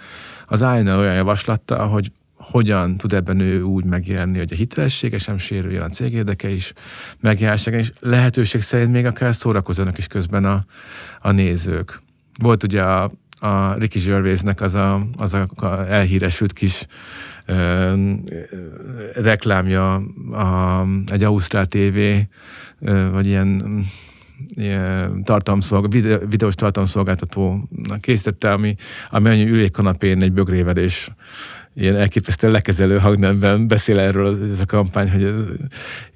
[0.47, 5.39] az álljon olyan javaslatta, hogy hogyan tud ebben ő úgy megjelenni, hogy a hitelessége sem
[5.39, 6.73] sérüljön, a cég érdeke is
[7.21, 10.65] megjelensen, és lehetőség szerint még akár szórakozzanak is közben a,
[11.21, 12.03] a nézők.
[12.41, 15.49] Volt ugye a, a Ricky Gervaisnek az a, az a,
[15.89, 16.87] elhíresült kis
[17.47, 18.13] ö,
[19.15, 19.95] reklámja
[20.31, 21.97] a, egy Ausztrál TV,
[22.81, 23.85] ö, vagy ilyen
[25.25, 25.93] tartalomszolg,
[26.29, 28.75] videós tartalomszolgáltatónak készítette, ami,
[29.11, 31.11] ami annyi ülékkanapén egy bögrével és
[31.75, 35.45] ilyen elképesztően lekezelő hangnemben beszél erről ez a kampány, hogy ez,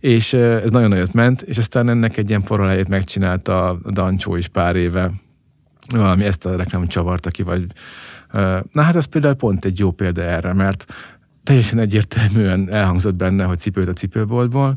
[0.00, 4.48] és ez nagyon nagyot ment, és aztán ennek egy ilyen forralájét megcsinálta a Dancsó is
[4.48, 5.12] pár éve,
[5.88, 7.66] valami ezt a reklámot csavarta ki, vagy
[8.72, 10.86] na hát ez például pont egy jó példa erre, mert
[11.42, 14.76] teljesen egyértelműen elhangzott benne, hogy cipőt a cipőboltból.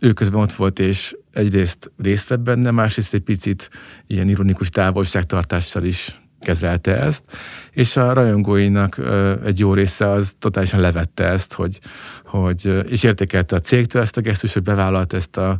[0.00, 3.70] Ő közben ott volt, és egyrészt részt vett benne, másrészt egy picit
[4.06, 7.22] ilyen ironikus távolságtartással is kezelte ezt,
[7.70, 9.00] és a rajongóinak
[9.44, 11.80] egy jó része az totálisan levette ezt, hogy,
[12.24, 15.58] hogy és értékelte a cégtől ezt a gesztus, hogy bevállalt ezt a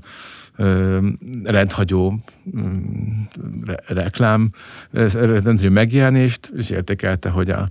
[1.45, 2.19] rendhagyó
[2.57, 3.23] mm,
[3.87, 4.51] reklám,
[4.91, 7.69] rendhagyó megjelenést, és értékelte, hogy a,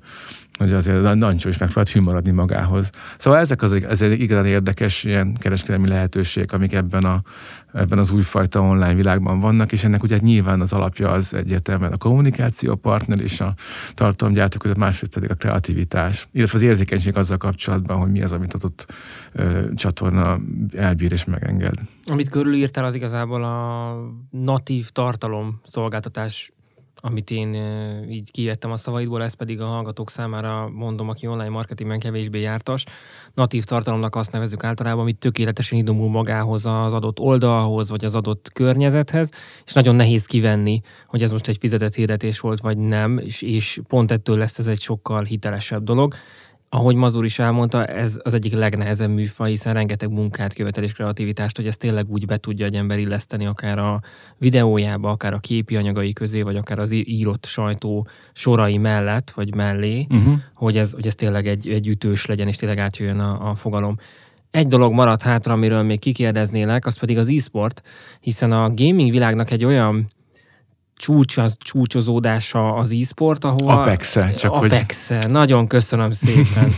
[0.60, 2.90] hogy azért Nancsó is megpróbált hűmaradni magához.
[3.18, 7.22] Szóval ezek az, ez egy igazán érdekes ilyen kereskedelmi lehetőségek, amik ebben, a,
[7.74, 11.98] ebben az újfajta online világban vannak, és ennek ugye nyilván az alapja az egyértelműen a
[11.98, 13.54] kommunikáció, a partner és a
[13.94, 18.54] tartalomgyártó között, másrészt pedig a kreativitás, illetve az érzékenység azzal kapcsolatban, hogy mi az, amit
[18.54, 18.86] adott
[19.32, 20.40] ö, csatorna
[20.76, 21.76] elbír és megenged.
[22.06, 23.96] Amit körülírtál, az igazából a
[24.30, 26.52] natív tartalom szolgáltatás
[27.02, 27.54] amit én
[28.10, 32.86] így kivettem a szavaidból, ez pedig a hallgatók számára mondom, aki online marketingben kevésbé jártas.
[33.34, 38.52] Natív tartalomnak azt nevezük általában, amit tökéletesen idomul magához az adott oldalhoz, vagy az adott
[38.54, 39.32] környezethez,
[39.66, 43.80] és nagyon nehéz kivenni, hogy ez most egy fizetett hirdetés volt, vagy nem, és, és
[43.88, 46.16] pont ettől lesz ez egy sokkal hitelesebb dolog
[46.70, 51.56] ahogy Mazur is elmondta, ez az egyik legnehezebb műfaj, hiszen rengeteg munkát követel és kreativitást,
[51.56, 54.02] hogy ezt tényleg úgy be tudja egy ember illeszteni, akár a
[54.38, 60.08] videójába, akár a képi anyagai közé, vagy akár az írott sajtó sorai mellett, vagy mellé,
[60.10, 60.34] uh-huh.
[60.54, 63.98] hogy, ez, hogy ez tényleg egy, egy ütős legyen, és tényleg átjöjjön a, a fogalom.
[64.52, 67.82] Egy dolog maradt hátra, amiről még kikérdeznélek, az pedig az e-sport,
[68.20, 70.08] hiszen a gaming világnak egy olyan
[71.00, 73.70] csúcs, az, csúcsozódása az e-sport, ahol...
[73.70, 75.22] Apex-e, csak Apex-e.
[75.22, 75.32] Hogy...
[75.32, 76.72] Nagyon köszönöm szépen.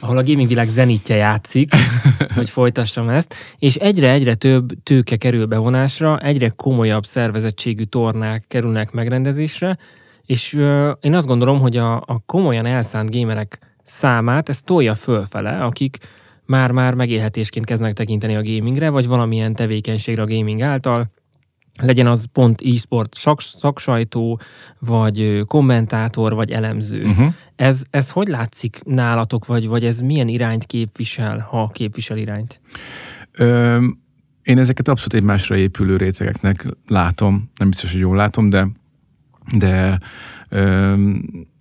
[0.00, 1.72] ahol a gaming világ zenítje játszik,
[2.36, 9.78] hogy folytassam ezt, és egyre-egyre több tőke kerül bevonásra, egyre komolyabb szervezettségű tornák kerülnek megrendezésre,
[10.26, 15.64] és uh, én azt gondolom, hogy a, a komolyan elszánt gamerek számát ez tolja fölfele,
[15.64, 15.98] akik
[16.46, 21.10] már-már megélhetésként kezdnek tekinteni a gamingre, vagy valamilyen tevékenységre a gaming által,
[21.80, 24.40] legyen az pont e-sport szaksajtó,
[24.78, 27.04] vagy kommentátor, vagy elemző.
[27.04, 27.34] Uh-huh.
[27.56, 32.60] Ez, ez hogy látszik nálatok, vagy, vagy ez milyen irányt képvisel, ha képvisel irányt?
[33.32, 33.84] Ö,
[34.42, 38.68] én ezeket abszolút egymásra épülő rétegeknek látom, nem biztos, hogy jól látom, de,
[39.56, 40.00] de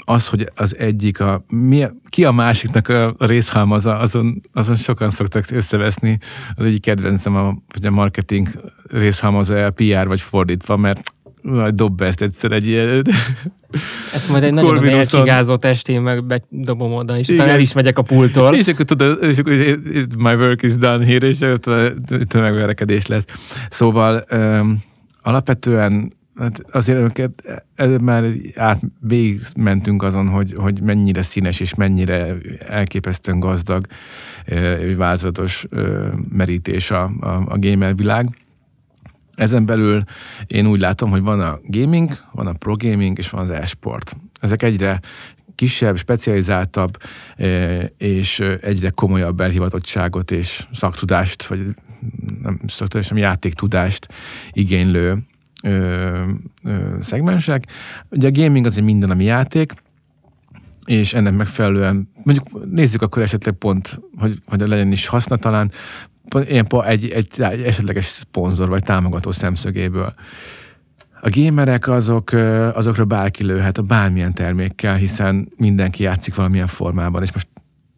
[0.05, 5.45] az, hogy az egyik, a, mi, ki a másiknak a, részhalmaza, azon, azon sokan szoktak
[5.51, 6.17] összeveszni.
[6.55, 8.47] Az egyik kedvencem, a, hogy a marketing
[8.89, 13.05] részhalmaza a PR vagy fordítva, mert majd dob be ezt egyszer egy ilyen...
[14.13, 18.01] Ezt majd egy nagyon elcsigázott estén meg bedobom oda, és utána el is megyek a
[18.01, 18.55] pultól.
[18.55, 19.53] És akkor tudod, és akkor
[20.17, 21.65] my work is done here, és ott
[22.33, 23.25] megverekedés lesz.
[23.69, 24.83] Szóval um,
[25.21, 27.63] alapvetően hát azért őket,
[28.01, 28.81] már át
[29.57, 32.35] mentünk azon, hogy, hogy mennyire színes és mennyire
[32.67, 33.85] elképesztően gazdag,
[34.97, 35.65] változatos
[36.29, 38.37] merítés a, a, a gamer világ.
[39.35, 40.03] Ezen belül
[40.47, 44.15] én úgy látom, hogy van a gaming, van a pro gaming, és van az e-sport.
[44.39, 44.99] Ezek egyre
[45.55, 46.97] kisebb, specializáltabb
[47.97, 51.59] és egyre komolyabb elhivatottságot és szaktudást, vagy
[52.41, 54.07] nem szaktudást, hanem játéktudást
[54.51, 55.17] igénylő
[55.61, 56.23] ö,
[56.63, 57.67] ö, szegmensek.
[58.09, 59.73] Ugye a gaming az egy minden, ami játék,
[60.85, 65.71] és ennek megfelelően, mondjuk nézzük akkor esetleg pont, hogy, hogy legyen is haszna talán,
[66.47, 70.13] ilyen egy, egy, egy esetleges szponzor vagy támogató szemszögéből.
[71.21, 72.31] A gémerek azok,
[72.73, 77.47] azokra bárki lőhet a bármilyen termékkel, hiszen mindenki játszik valamilyen formában, és most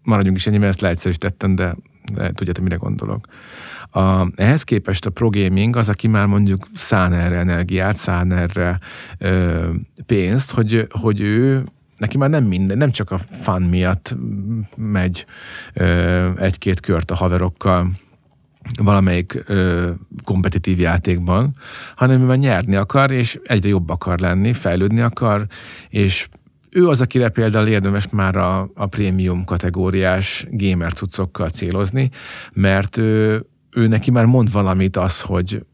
[0.02, 1.76] maradjunk is ennyiben, ezt leegyszerűsítettem, de,
[2.14, 3.28] de tudjátok, mire gondolok.
[3.94, 8.80] A, ehhez képest a pro gaming az, aki már mondjuk szán erre energiát, szán erre
[9.18, 9.70] ö,
[10.06, 11.64] pénzt, hogy, hogy ő
[11.98, 14.16] neki már nem minden, nem csak a fan miatt
[14.76, 15.26] megy
[15.74, 17.92] ö, egy-két kört a haverokkal,
[18.80, 19.90] valamelyik ö,
[20.24, 21.56] kompetitív játékban,
[21.96, 25.46] hanem ő már nyerni akar, és egyre jobb akar lenni, fejlődni akar,
[25.90, 26.28] és
[26.70, 32.10] ő az, akire például érdemes már a, a prémium kategóriás gamer cuccokkal célozni,
[32.54, 35.66] mert ő, ő neki már mond valamit az, hogy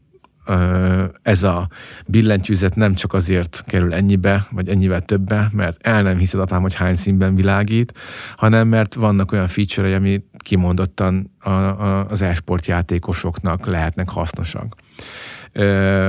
[1.22, 1.68] ez a
[2.06, 6.74] billentyűzet nem csak azért kerül ennyibe, vagy ennyivel többe, mert el nem hiszed apám, hogy
[6.74, 7.94] hány színben világít,
[8.36, 14.74] hanem mert vannak olyan feature ami kimondottan a, a, az e-sport játékosoknak lehetnek hasznosak.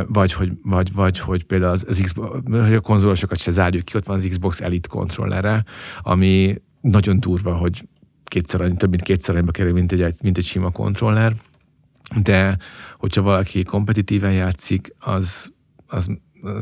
[0.08, 3.98] Vagy hogy, vagy, vagy hogy például az, az Xbox, hogy a konzolosokat se zárjuk ki,
[3.98, 5.64] ott van az Xbox Elite kontrollere,
[6.02, 7.88] ami nagyon durva, hogy
[8.24, 11.36] kétszer annyi, több mint kétszer annyiba kerül, mint egy, mint egy sima kontroller
[12.16, 12.58] de
[12.98, 15.54] hogyha valaki kompetitíven játszik, az,
[15.88, 16.10] az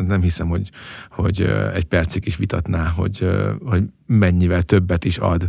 [0.07, 0.69] nem hiszem, hogy,
[1.09, 1.41] hogy
[1.73, 3.29] egy percig is vitatná, hogy,
[3.65, 5.47] hogy mennyivel többet is ad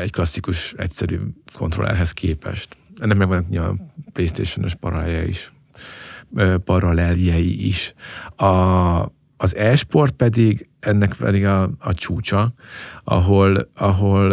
[0.00, 1.18] egy klasszikus, egyszerű
[1.54, 2.76] kontrollerhez képest.
[3.00, 3.74] Ennek megvan a
[4.12, 5.52] Playstation-os paralelje is.
[6.64, 7.94] Paraleljei is.
[8.36, 8.46] A,
[9.36, 12.52] az e-sport pedig ennek pedig a, a csúcsa,
[13.04, 14.30] ahol, ahol,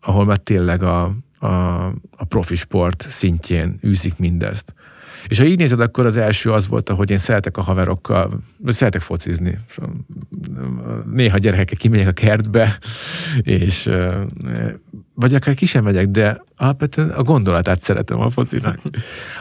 [0.00, 4.74] ahol már tényleg a, a, a profi sport szintjén űzik mindezt.
[5.28, 9.00] És ha így nézed, akkor az első az volt, hogy én szeretek a haverokkal, szeretek
[9.00, 9.58] focizni.
[11.12, 12.78] Néha gyerekekkel kimegyek a kertbe,
[13.42, 13.90] és
[15.14, 18.78] vagy akár ki sem megyek, de alapvetően a gondolatát szeretem a focinak.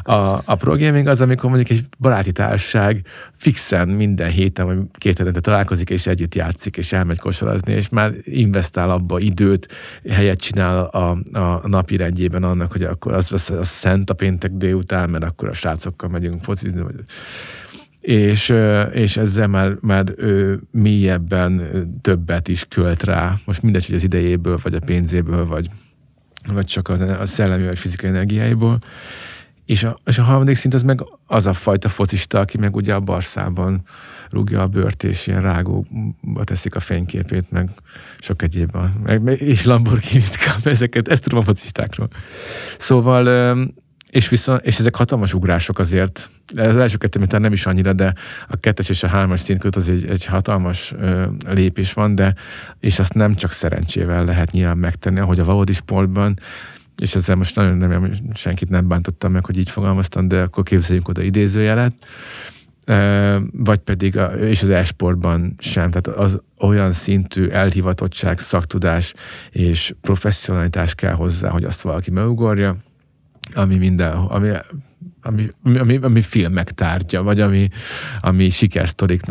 [0.03, 0.13] A,
[0.45, 5.39] a pro gaming az, amikor mondjuk egy baráti társaság fixen minden héten vagy két hetente
[5.39, 9.73] találkozik, és együtt játszik, és elmegy kosarazni, és már investál abba időt,
[10.09, 14.51] helyet csinál a, a napi rendjében annak, hogy akkor az, az, az szent a péntek
[14.51, 16.95] délután, mert akkor a srácokkal megyünk focizni, vagy
[18.03, 18.53] és,
[18.91, 21.61] és ezzel már, már ő mélyebben
[22.01, 23.39] többet is költ rá.
[23.45, 25.69] Most mindegy, hogy az idejéből, vagy a pénzéből, vagy,
[26.47, 28.77] vagy csak az, a szellemi vagy fizikai energiáiból.
[29.65, 32.93] És a, és a harmadik szint az meg az a fajta focista, aki meg ugye
[32.93, 33.81] a barszában
[34.29, 37.69] rúgja a bört, és ilyen rágóba teszik a fényképét, meg
[38.19, 42.07] sok egyéb, meg, és Lamborghini-t kap, ezeket, ezt tudom a focistákról.
[42.77, 43.55] Szóval
[44.13, 46.29] és, viszont, és ezek hatalmas ugrások azért.
[46.55, 48.13] Az első kettő mint nem is annyira, de
[48.47, 52.35] a kettes és a hármas szint között az egy, egy hatalmas ö, lépés van, de
[52.79, 56.39] és azt nem csak szerencsével lehet nyilván megtenni, ahogy a valódi sportban,
[56.97, 61.07] és ezzel most nagyon nem, senkit nem bántottam meg, hogy így fogalmaztam, de akkor képzeljük
[61.07, 61.93] oda idézőjelet,
[63.51, 69.13] vagy pedig, a, és az e-sportban sem, tehát az olyan szintű elhivatottság, szaktudás
[69.51, 72.77] és professzionalitás kell hozzá, hogy azt valaki megugorja,
[73.53, 74.49] ami minden, ami,
[75.21, 77.69] ami, ami, ami filmek tárgya, vagy ami,
[78.21, 79.21] ami sikersztorik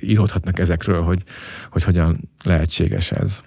[0.00, 1.22] íródhatnak ezekről, hogy,
[1.70, 3.42] hogy hogyan lehetséges ez.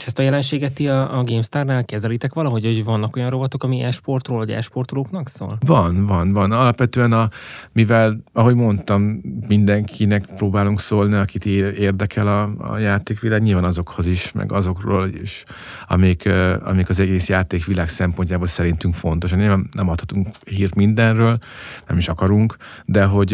[0.00, 3.82] És ezt a jelenséget ti a, a GameStar-nál kezelitek valahogy, hogy vannak olyan rovatok, ami
[3.82, 5.58] e-sportról vagy e-sportolóknak szól?
[5.66, 6.52] Van, van, van.
[6.52, 7.28] Alapvetően, a,
[7.72, 14.52] mivel, ahogy mondtam, mindenkinek próbálunk szólni, akit érdekel a, a játékvilág, nyilván azokhoz is, meg
[14.52, 15.44] azokról is,
[15.88, 16.28] amik,
[16.64, 19.32] amik az egész játékvilág szempontjából szerintünk fontos.
[19.32, 21.38] Nyilván nem adhatunk hírt mindenről,
[21.86, 23.28] nem is akarunk, de hogy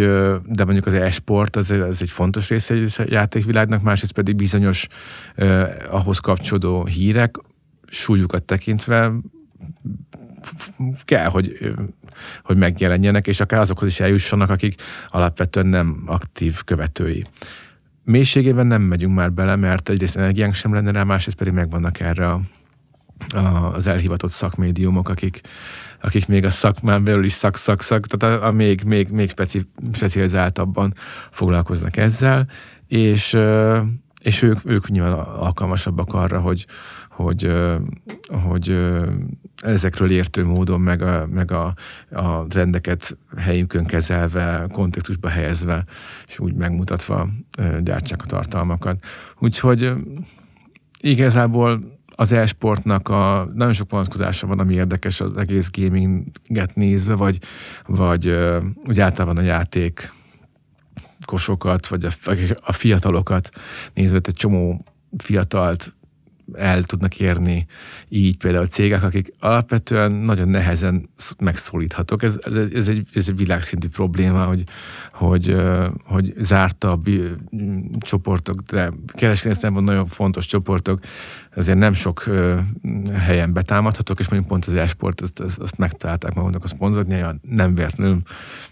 [0.46, 4.86] de mondjuk az e-sport az, az egy fontos része a játékvilágnak, másrészt pedig bizonyos
[5.34, 6.20] eh, ahhoz
[6.58, 7.36] kapcsolódó hírek,
[7.88, 9.12] súlyukat tekintve
[11.04, 11.74] kell, hogy,
[12.42, 17.24] hogy megjelenjenek, és akár azokhoz is eljussanak, akik alapvetően nem aktív követői.
[18.04, 22.30] Mélységében nem megyünk már bele, mert egyrészt energiánk sem lenne rá, másrészt pedig megvannak erre
[22.30, 22.40] a,
[23.34, 25.40] a, az elhivatott szakmédiumok, akik,
[26.00, 29.60] akik még a szakmán belül is szak-szak-szak, tehát a, a még, még, még speci,
[29.92, 30.94] specializáltabban
[31.30, 32.48] foglalkoznak ezzel,
[32.86, 33.36] és,
[34.26, 36.66] és ők, ők nyilván alkalmasabbak arra, hogy,
[37.10, 37.52] hogy,
[38.44, 38.78] hogy
[39.62, 41.74] ezekről értő módon, meg a, meg a,
[42.10, 45.84] a rendeket helyünkön kezelve, kontextusba helyezve,
[46.26, 47.28] és úgy megmutatva
[47.80, 49.04] gyártsák a tartalmakat.
[49.38, 49.92] Úgyhogy
[51.00, 57.38] igazából az e-sportnak a, nagyon sok vonatkozása van, ami érdekes az egész gaminget nézve, vagy,
[57.86, 58.38] vagy
[58.86, 60.14] úgy általában a játék
[61.26, 62.10] kosokat, vagy a,
[62.60, 63.50] a fiatalokat
[63.94, 64.84] nézve, egy csomó
[65.18, 65.94] fiatalt
[66.54, 67.66] el tudnak érni
[68.08, 72.22] így például cégek, akik alapvetően nagyon nehezen megszólíthatók.
[72.22, 72.38] Ez,
[72.72, 74.64] ez, egy, ez egy világszintű probléma, hogy,
[75.12, 75.56] hogy,
[76.04, 77.08] hogy zártabb
[77.98, 81.00] csoportok, de kereskedelmi szempontból nagyon fontos csoportok,
[81.56, 82.24] azért nem sok
[83.12, 87.74] helyen betámadhatók, és mondjuk pont az e-sport, azt, azt, megtalálták maguknak a szponzort, nyilván nem
[87.74, 88.20] véletlenül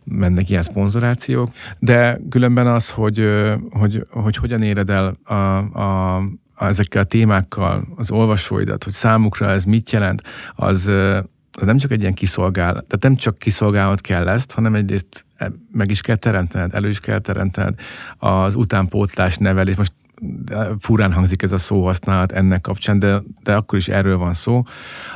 [0.04, 3.28] mennek ilyen szponzorációk, de különben az, hogy,
[3.70, 6.22] hogy, hogy hogyan éred el a, a,
[6.58, 10.22] ezekkel a témákkal az olvasóidat, hogy számukra ez mit jelent,
[10.54, 10.86] az,
[11.52, 15.52] az nem csak egy ilyen kiszolgálat, tehát nem csak kiszolgálat kell ezt, hanem egyrészt e,
[15.72, 17.80] meg is kell teremtened, elő is kell teremtened
[18.18, 19.76] az utánpótlás nevelés.
[19.76, 19.92] Most
[20.78, 24.62] furán hangzik ez a szóhasználat ennek kapcsán, de, de akkor is erről van szó.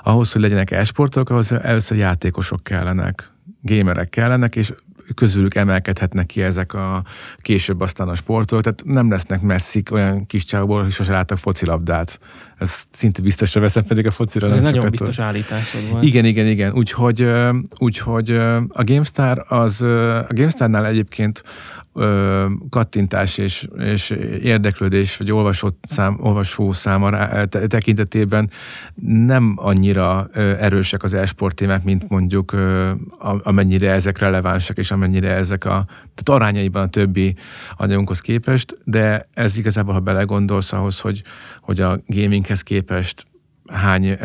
[0.03, 3.33] Ahhoz, hogy legyenek e-sportok, ahhoz először játékosok kellenek,
[3.63, 4.73] gémerek kellenek, és
[5.15, 7.03] közülük emelkedhetnek ki ezek a
[7.37, 12.21] később aztán a sportok, tehát nem lesznek messzik olyan kis csávból, hogy sose láttak focilabdát.
[12.59, 16.03] Ez szinte biztosra veszem, pedig a focira Ez nem nagyon sokat biztos állításod van.
[16.03, 16.73] Igen, igen, igen.
[16.73, 17.29] Úgyhogy,
[17.79, 18.31] úgyhogy
[18.69, 21.43] a GameStar az, a GameStarnál egyébként
[22.71, 24.11] kattintás és, és
[24.43, 27.11] érdeklődés, vagy olvasó, szám, olvasó száma
[27.47, 28.51] tekintetében
[29.27, 32.57] nem annyira erősek az e-sport témák, mint mondjuk
[33.43, 35.85] amennyire ezek relevánsak, és amennyire ezek a
[36.15, 37.35] tehát arányaiban a többi
[37.77, 41.23] anyagunkhoz képest, de ez igazából, ha belegondolsz ahhoz, hogy,
[41.61, 43.27] hogy a gaminghez képest
[43.67, 44.19] hány,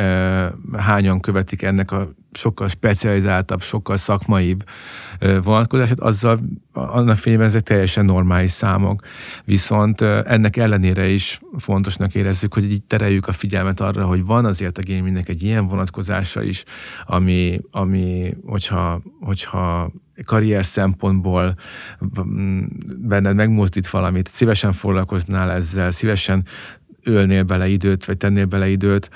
[0.77, 4.63] hányan követik ennek a sokkal specializáltabb, sokkal szakmaibb
[5.43, 6.39] vonatkozását, azzal
[6.73, 9.05] annak fényében ezek teljesen normális számok.
[9.45, 14.77] Viszont ennek ellenére is fontosnak érezzük, hogy így tereljük a figyelmet arra, hogy van azért
[14.77, 16.63] a gamingnek egy ilyen vonatkozása is,
[17.05, 19.91] ami, ami hogyha, hogyha
[20.25, 21.55] karrier szempontból
[22.97, 26.45] benned megmozdít valamit, szívesen foglalkoznál ezzel, szívesen
[27.03, 29.09] ölnél bele időt, vagy tennél bele időt,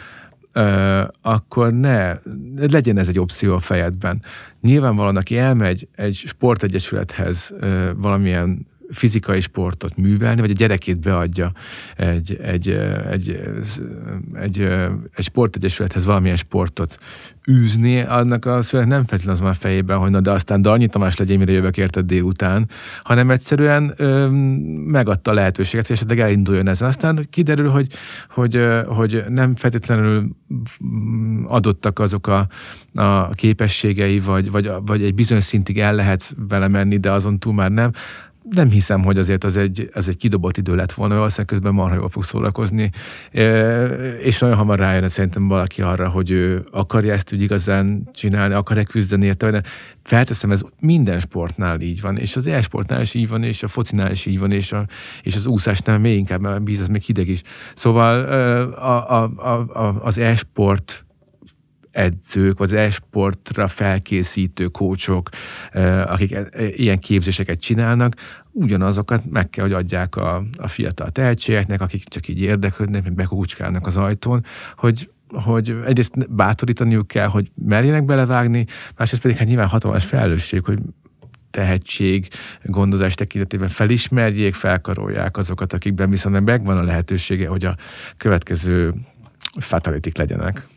[1.21, 2.13] akkor ne,
[2.57, 4.21] legyen ez egy opció a fejedben.
[4.61, 7.53] Nyilvánvalóan, aki elmegy egy sportegyesülethez
[7.95, 11.51] valamilyen fizikai sportot művelni, vagy a gyerekét beadja
[11.95, 12.69] egy, egy,
[13.09, 13.39] egy,
[14.33, 14.61] egy,
[15.15, 16.97] egy sportegyesülethez valamilyen sportot
[17.51, 20.87] űzni, annak a szülőnek nem feltétlenül az van a fejében, hogy na de aztán Darnyi
[20.87, 22.69] Tamás legyen, mire jövök érted délután,
[23.03, 24.27] hanem egyszerűen ö,
[24.85, 26.87] megadta a lehetőséget, hogy esetleg elinduljon ezen.
[26.87, 27.87] Aztán kiderül, hogy,
[28.29, 30.27] hogy, hogy nem feltétlenül
[31.47, 32.47] adottak azok a,
[32.93, 37.53] a képességei, vagy, vagy, vagy egy bizonyos szintig el lehet vele menni, de azon túl
[37.53, 37.91] már nem
[38.49, 41.95] nem hiszem, hogy azért az egy, az egy kidobott idő lett volna, valószínűleg közben marha
[41.95, 42.89] jól fog szórakozni,
[44.21, 48.83] és nagyon hamar rájön szerintem valaki arra, hogy ő akarja ezt úgy igazán csinálni, akar-e
[48.83, 49.63] küzdeni érte, de
[50.03, 54.11] felteszem, ez minden sportnál így van, és az e-sportnál is így van, és a focinál
[54.11, 54.85] is így van, és, a,
[55.21, 57.41] és az úszásnál még inkább, mert bíz, az még hideg is.
[57.75, 58.19] Szóval
[58.71, 61.06] a, a, a, a, az e-sport
[61.97, 65.29] edzők, vagy e-sportra felkészítő kócsok,
[66.05, 68.15] akik e, e, ilyen képzéseket csinálnak,
[68.51, 73.87] ugyanazokat meg kell, hogy adják a, a fiatal tehetségeknek, akik csak így érdeklődnek, meg bekúcskálnak
[73.87, 74.45] az ajtón,
[74.75, 78.65] hogy hogy egyrészt bátorítaniuk kell, hogy merjenek belevágni,
[78.97, 80.79] másrészt pedig hát nyilván hatalmas felelősség, hogy
[81.51, 82.27] tehetség,
[82.63, 87.75] gondozás tekintetében felismerjék, felkarolják azokat, akikben viszont megvan a lehetősége, hogy a
[88.17, 88.93] következő
[89.59, 90.67] fatalitik legyenek.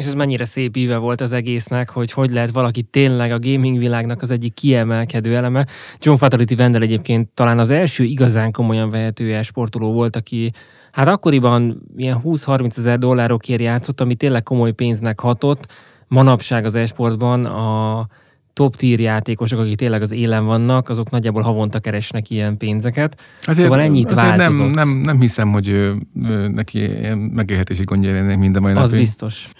[0.00, 3.78] És ez mennyire szép íve volt az egésznek, hogy hogy lehet valaki tényleg a gaming
[3.78, 5.66] világnak az egyik kiemelkedő eleme.
[5.98, 10.52] John Fatality Vendel egyébként talán az első igazán komolyan vehető sportoló volt, aki
[10.92, 15.72] hát akkoriban ilyen 20-30 ezer dollárokért játszott, ami tényleg komoly pénznek hatott.
[16.08, 18.06] Manapság az esportban a
[18.52, 23.20] top tier játékosok, akik tényleg az élen vannak, azok nagyjából havonta keresnek ilyen pénzeket.
[23.40, 24.74] Azért, szóval ennyit azért változott.
[24.74, 26.90] Nem, nem, nem hiszem, hogy ő, ő, neki
[27.32, 29.50] megélhetési gondja lennének minden mai Az biztos.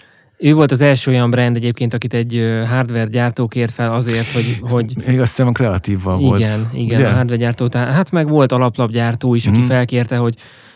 [0.41, 4.59] Ő volt az első olyan brand egyébként, akit egy hardware gyártó kért fel azért, hogy...
[4.61, 4.93] hogy...
[5.07, 6.41] Még azt hiszem a kreatívval igen, volt.
[6.41, 7.69] Igen, igen, a hardware gyártó.
[7.73, 9.65] Hát meg volt alaplapgyártó is, aki mm.
[9.65, 10.35] felkérte, hogy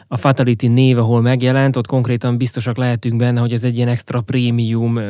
[0.09, 4.21] a Fatality név, ahol megjelent, ott konkrétan biztosak lehetünk benne, hogy ez egy ilyen extra
[4.21, 5.01] prémium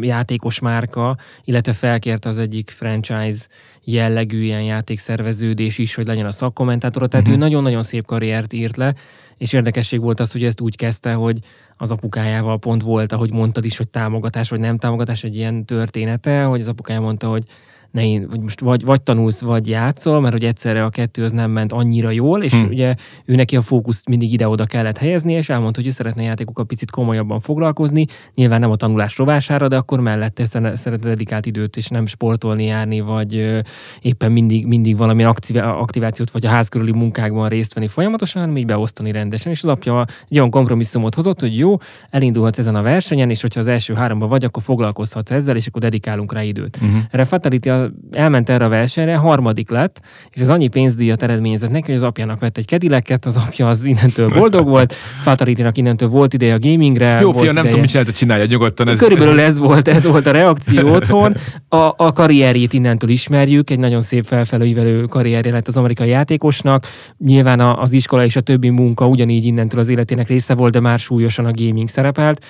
[0.00, 3.46] játékos márka, illetve felkérte az egyik franchise
[3.84, 7.08] jellegű ilyen játékszerveződés is, hogy legyen a szakkommentátor.
[7.08, 7.42] Tehát uh-huh.
[7.42, 8.94] ő nagyon-nagyon szép karriert írt le,
[9.36, 11.38] és érdekesség volt az, hogy ezt úgy kezdte, hogy
[11.80, 16.42] az apukájával pont volt, ahogy mondtad is, hogy támogatás vagy nem támogatás, egy ilyen története,
[16.42, 17.44] hogy az apukája mondta, hogy
[17.90, 21.32] ne én, vagy most vagy, vagy tanulsz, vagy játszol, mert hogy egyszerre a kettő az
[21.32, 22.68] nem ment annyira jól, és hmm.
[22.68, 26.64] ugye ő neki a fókuszt mindig ide-oda kellett helyezni, és elmondta, hogy ő szeretne játékokkal
[26.64, 31.88] picit komolyabban foglalkozni, nyilván nem a tanulás rovására, de akkor mellette szeretne dedikált időt, és
[31.88, 33.60] nem sportolni, járni, vagy
[34.00, 35.24] éppen mindig, mindig valami
[35.54, 39.52] aktivációt, vagy a ház körüli munkákban részt venni folyamatosan, hanem így beosztani rendesen.
[39.52, 41.76] És az apja egy olyan kompromisszumot hozott, hogy jó,
[42.10, 45.80] elindulhatsz ezen a versenyen, és hogyha az első háromban vagy, akkor foglalkozhatsz ezzel, és akkor
[45.80, 46.76] dedikálunk rá időt.
[46.82, 46.98] Uh-huh.
[47.10, 47.68] Erre Fatality
[48.10, 50.00] elment erre a versenyre, harmadik lett,
[50.30, 53.84] és az annyi pénzdíjat eredményezett neki, hogy az apjának vett egy kedileket, az apja az
[53.84, 57.20] innentől boldog volt, Fatalitinak innentől volt ideje a gamingre.
[57.20, 58.88] Jó, fiam, nem tudom, mit csinálta, csinálja nyugodtan.
[58.88, 58.98] Ez...
[58.98, 61.34] Körülbelül ez volt, ez volt a reakció otthon.
[61.68, 66.86] A, a karrierjét innentől ismerjük, egy nagyon szép felfelőívelő karrierje lett az amerikai játékosnak.
[67.18, 70.98] Nyilván az iskola és a többi munka ugyanígy innentől az életének része volt, de már
[70.98, 72.44] súlyosan a gaming szerepelt.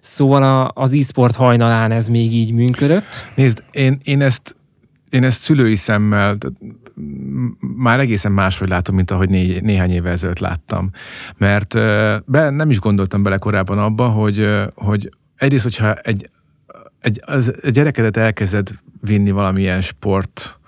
[0.00, 3.26] Szóval a, az e-sport hajnalán ez még így működött.
[3.34, 4.56] Nézd, én, én ezt
[5.10, 6.38] én ezt szülői szemmel
[7.76, 10.90] már egészen máshogy látom, mint ahogy né, néhány évvel ezelőtt láttam.
[11.36, 11.74] Mert
[12.24, 16.30] be, nem is gondoltam bele korábban abba, hogy, hogy egyrészt, hogyha egy,
[17.00, 20.60] egy, az, a gyerekedet elkezded vinni valamilyen sport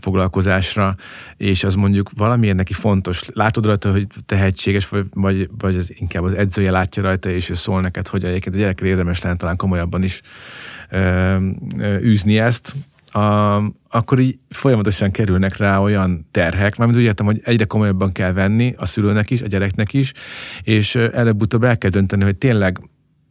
[0.00, 0.94] foglalkozásra,
[1.36, 3.22] és az mondjuk valamilyen neki fontos.
[3.32, 7.80] Látod rajta, hogy tehetséges, vagy, vagy az, inkább az edzője látja rajta, és ő szól
[7.80, 10.22] neked, hogy egyébként a gyerekre érdemes lenne talán komolyabban is
[10.90, 10.98] ö,
[11.78, 12.74] ö, űzni ezt,
[13.12, 13.56] a,
[13.88, 18.74] akkor így folyamatosan kerülnek rá olyan terhek, mármint úgy értem, hogy egyre komolyabban kell venni
[18.76, 20.12] a szülőnek is, a gyereknek is,
[20.62, 22.80] és előbb-utóbb el kell dönteni, hogy tényleg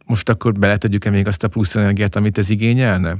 [0.06, 3.16] most akkor beletegyük-e még azt a plusz energiát, amit ez igényelne?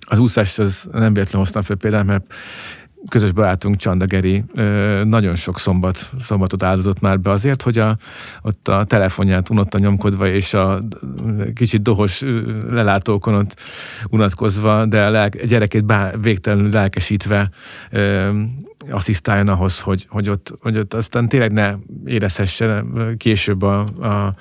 [0.00, 2.34] Az úszás az nem véletlenül hoztam fel például, mert
[3.08, 4.44] közös barátunk Csanda Geri
[5.04, 7.96] nagyon sok szombat, szombatot áldozott már be azért, hogy a,
[8.42, 10.80] ott a telefonját unotta nyomkodva, és a
[11.54, 12.22] kicsit dohos
[12.70, 13.60] lelátókon ott
[14.10, 17.50] unatkozva, de a, lelk, gyerekét bá, végtelenül lelkesítve
[18.90, 21.74] asszisztáljon ahhoz, hogy, hogy, ott, hogy ott aztán tényleg ne
[22.04, 22.84] érezhesse
[23.16, 24.34] később a, a,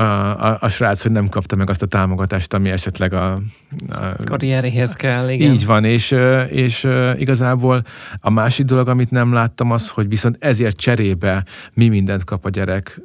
[0.00, 4.14] a, a, a srác, hogy nem kapta meg azt a támogatást, ami esetleg a, a
[4.24, 5.52] karrieréhez kell, igen.
[5.52, 6.14] Így van, és,
[6.48, 7.82] és igazából
[8.20, 12.50] a másik dolog, amit nem láttam, az, hogy viszont ezért cserébe mi mindent kap a
[12.50, 13.00] gyerek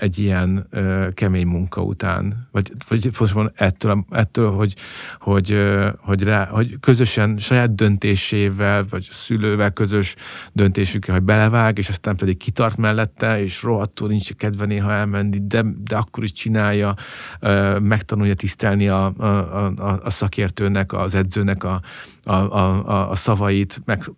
[0.00, 0.68] egy ilyen
[1.14, 4.74] kemény munka után, vagy, vagy van ettől, ettől hogy,
[5.20, 5.58] hogy,
[5.98, 10.14] hogy, rá, hogy közösen saját döntésével, vagy szülővel közös
[10.52, 15.64] döntésükkel, hogy belevág, és aztán pedig kitart mellette, és rohadtul nincs kedve néha elmenni, de,
[15.84, 16.94] de akkor is csinálja,
[17.80, 21.80] megtanulja tisztelni a, a, a, a szakértőnek, az edzőnek a,
[22.28, 24.10] a, a, a szavait, meg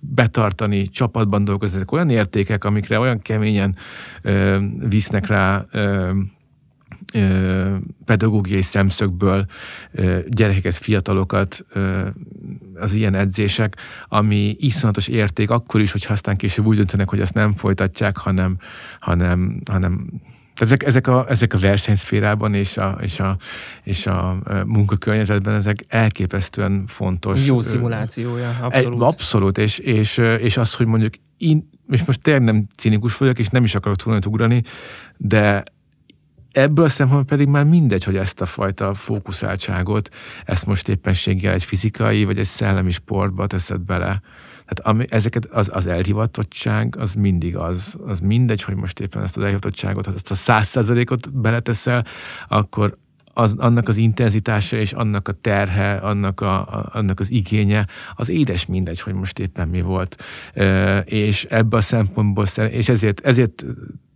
[0.00, 3.76] betartani, csapatban dolgozni, ezek olyan értékek, amikre olyan keményen
[4.22, 4.58] ö,
[4.88, 6.10] visznek rá ö,
[7.12, 9.46] ö, pedagógiai szemszögből
[9.92, 12.06] ö, gyerekeket, fiatalokat ö,
[12.74, 13.76] az ilyen edzések,
[14.08, 18.56] ami iszonyatos érték, akkor is, hogy aztán később úgy döntenek, hogy azt nem folytatják, hanem,
[19.00, 20.06] hanem, hanem
[20.60, 23.36] ezek, ezek, a, ezek a versenyszférában és a, és a,
[23.82, 24.36] és a
[24.66, 27.46] munkakörnyezetben ezek elképesztően fontos.
[27.46, 29.02] Jó szimulációja, abszolút.
[29.02, 33.48] Abszolút, és, és, és az, hogy mondjuk én, és most tényleg nem cinikus vagyok, és
[33.48, 34.62] nem is akarok túl ugrani,
[35.16, 35.62] de
[36.52, 40.08] ebből a szempontból pedig már mindegy, hogy ezt a fajta fókuszáltságot,
[40.44, 44.20] ezt most éppenséggel egy fizikai vagy egy szellemi sportba teszed bele,
[44.66, 49.36] tehát ami, ezeket az, az elhivatottság, az mindig az, az mindegy, hogy most éppen ezt
[49.36, 52.04] az elhivatottságot, ezt a száz százalékot beleteszel,
[52.48, 52.96] akkor
[53.34, 58.28] az, annak az intenzitása és annak a terhe, annak, a, a, annak az igénye, az
[58.28, 60.22] édes mindegy, hogy most éppen mi volt.
[60.54, 63.64] E, és ebbe a szempontból, és ezért, ezért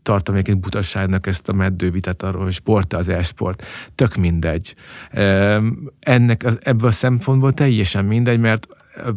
[0.03, 3.65] tartom egyébként butaságnak ezt a meddővitet arról, hogy sport az e-sport.
[3.95, 4.75] Tök mindegy.
[6.01, 8.69] Ennek ebből a szempontból teljesen mindegy, mert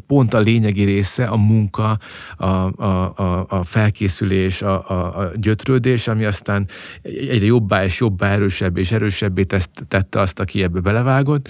[0.08, 2.00] pont a lényegi része a munka,
[2.38, 6.68] a, a, a, a felkészülés, a, a, a gyötrődés, ami aztán
[7.02, 9.44] egyre jobbá és jobbá, erősebb és erősebbé
[9.88, 11.50] tette azt, aki ebbe belevágott,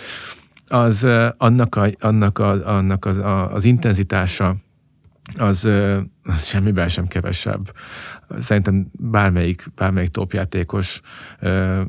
[0.68, 1.08] az
[1.38, 4.56] annak, a, annak, a, annak az, a, az intenzitása,
[5.38, 5.70] az,
[6.24, 7.74] az semmiben sem kevesebb.
[8.40, 11.02] Szerintem bármelyik, bármelyik topjátékos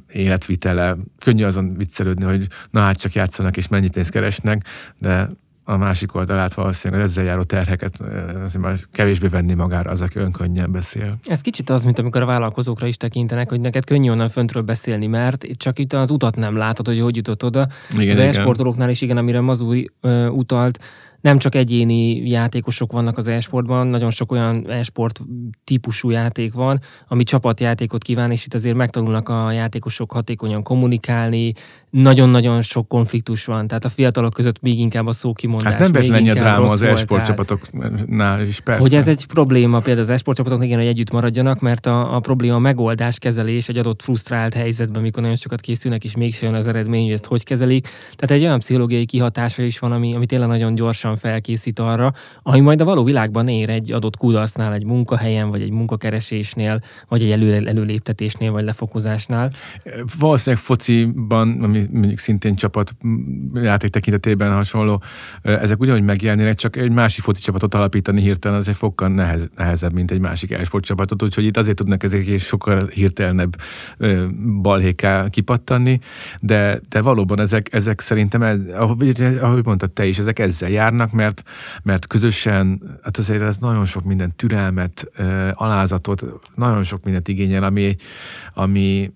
[0.09, 4.65] életvitele, könnyű azon viccelődni, hogy na hát csak játszanak és mennyi pénzt keresnek,
[4.99, 5.29] de
[5.65, 8.01] a másik oldalát valószínűleg az ezzel járó terheket
[8.45, 11.19] azért már kevésbé venni magára az, aki önkönnyen beszél.
[11.25, 15.07] Ez kicsit az, mint amikor a vállalkozókra is tekintenek, hogy neked könnyű onnan föntről beszélni,
[15.07, 17.69] mert csak itt az utat nem látod, hogy hogy jutott oda.
[17.99, 19.91] Igen, az e-sportolóknál is igen, amire Mazúi
[20.31, 20.79] utalt,
[21.23, 25.21] nem csak egyéni játékosok vannak az e-sportban, nagyon sok olyan e-sport
[25.65, 31.53] típusú játék van, ami csapatjátékot kíván, és itt azért megtanulnak a játékosok hatékonyan kommunikálni,
[31.91, 35.73] nagyon-nagyon sok konfliktus van, tehát a fiatalok között még inkább a szókimondás.
[35.73, 38.81] Hát nem véletlenül a dráma az e-sport csapatoknál is, persze.
[38.83, 42.21] Hogy ez egy probléma például az e-sport csapatoknak, igen, hogy együtt maradjanak, mert a, a
[42.21, 46.59] probléma a megoldás, kezelés egy adott frusztrált helyzetben, mikor nagyon sokat készülnek, és mégsem jön
[46.59, 47.89] az eredmény, hogy ezt hogy kezelik.
[48.17, 52.61] Tehát egy olyan pszichológiai kihatása is van, ami, ami tényleg nagyon gyorsan felkészít arra, ami
[52.61, 57.31] majd a való világban ér egy adott kudarcnál, egy munkahelyen, vagy egy munkakeresésnél, vagy egy
[57.31, 59.51] elő, előléptetésnél, vagy lefokozásnál.
[60.19, 62.97] Valószínűleg fociban, ami mondjuk szintén csapat
[63.55, 65.03] játék tekintetében hasonló,
[65.43, 69.93] ezek ugyanúgy megjelennének, csak egy másik foci csapatot alapítani hirtelen az egy fokkal nehez, nehezebb,
[69.93, 73.57] mint egy másik esport csapatot, úgyhogy itt azért tudnak ezek is sokkal hirtelenebb
[74.63, 75.99] balhéká kipattanni,
[76.41, 81.43] de, de valóban ezek, ezek szerintem, ahogy, ahogy mondtad te is, ezek ezzel járnak, mert,
[81.83, 85.11] mert közösen, hát azért ez nagyon sok minden türelmet,
[85.53, 86.25] alázatot,
[86.55, 87.97] nagyon sok mindent igényel, ami,
[88.55, 89.13] ami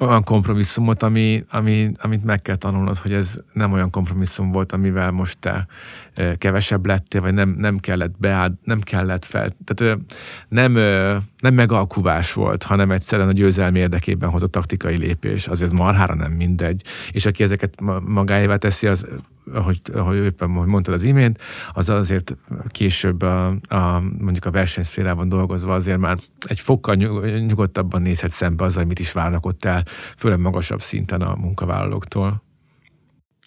[0.00, 5.10] olyan kompromisszumot, ami, ami, amit meg kell tanulnod, hogy ez nem olyan kompromisszum volt, amivel
[5.10, 5.66] most te
[6.38, 9.50] kevesebb lettél, vagy nem, nem kellett beáll, nem kellett fel.
[9.64, 9.98] Tehát
[10.48, 10.72] nem,
[11.38, 15.48] nem megalkuvás volt, hanem egyszerűen a győzelmi érdekében hozott taktikai lépés.
[15.48, 16.84] Azért marhára nem mindegy.
[17.10, 19.06] És aki ezeket magáévá teszi, az
[19.52, 21.40] ahogy, ahogy éppen ahogy mondtad az imént,
[21.72, 22.36] az azért
[22.68, 26.94] később a, a, mondjuk a versenyszférában dolgozva azért már egy fokkal
[27.46, 29.84] nyugodtabban nézhet szembe az, amit is várnak ott el,
[30.16, 32.42] főleg magasabb szinten a munkavállalóktól.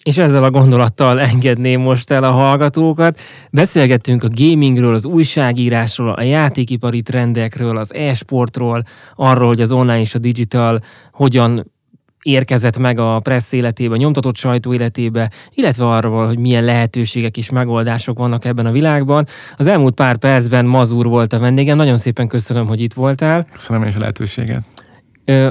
[0.02, 3.20] És ezzel a gondolattal engedném most el a hallgatókat.
[3.50, 8.82] Beszélgettünk a gamingről, az újságírásról, a játékipari trendekről, az e-sportról,
[9.14, 10.80] arról, hogy az online és a digital
[11.12, 11.72] hogyan
[12.26, 17.50] érkezett meg a pressz életébe, a nyomtatott sajtó életébe, illetve arról, hogy milyen lehetőségek és
[17.50, 19.26] megoldások vannak ebben a világban.
[19.56, 23.46] Az elmúlt pár percben Mazur volt a vendégem, nagyon szépen köszönöm, hogy itt voltál.
[23.52, 24.75] Köszönöm is a lehetőséget.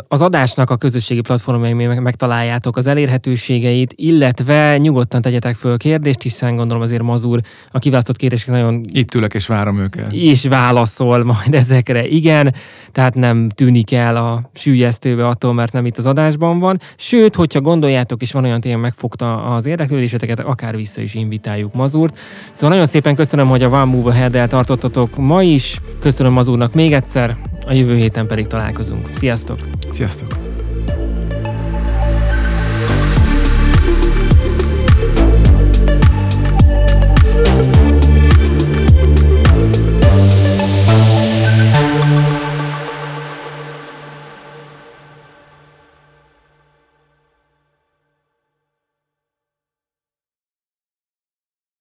[0.07, 6.84] Az adásnak a közösségi platformjain megtaláljátok az elérhetőségeit, illetve nyugodtan tegyetek föl kérdést, hiszen gondolom
[6.84, 7.39] azért Mazur
[7.71, 8.82] a kiválasztott kérdések nagyon...
[8.91, 10.11] Itt ülök és várom őket.
[10.11, 12.53] És válaszol majd ezekre, igen,
[12.91, 16.80] tehát nem tűnik el a sűjesztőbe attól, mert nem itt az adásban van.
[16.95, 22.17] Sőt, hogyha gondoljátok, és van olyan tényleg megfogta az érdeklődéseteket, akár vissza is invitáljuk Mazurt.
[22.53, 25.82] Szóval nagyon szépen köszönöm, hogy a One Move Ahead-el tartottatok ma is.
[25.99, 29.09] Köszönöm Mazurnak még egyszer, a jövő héten pedig találkozunk.
[29.13, 29.59] Sziasztok!
[29.91, 30.55] Sziasztok!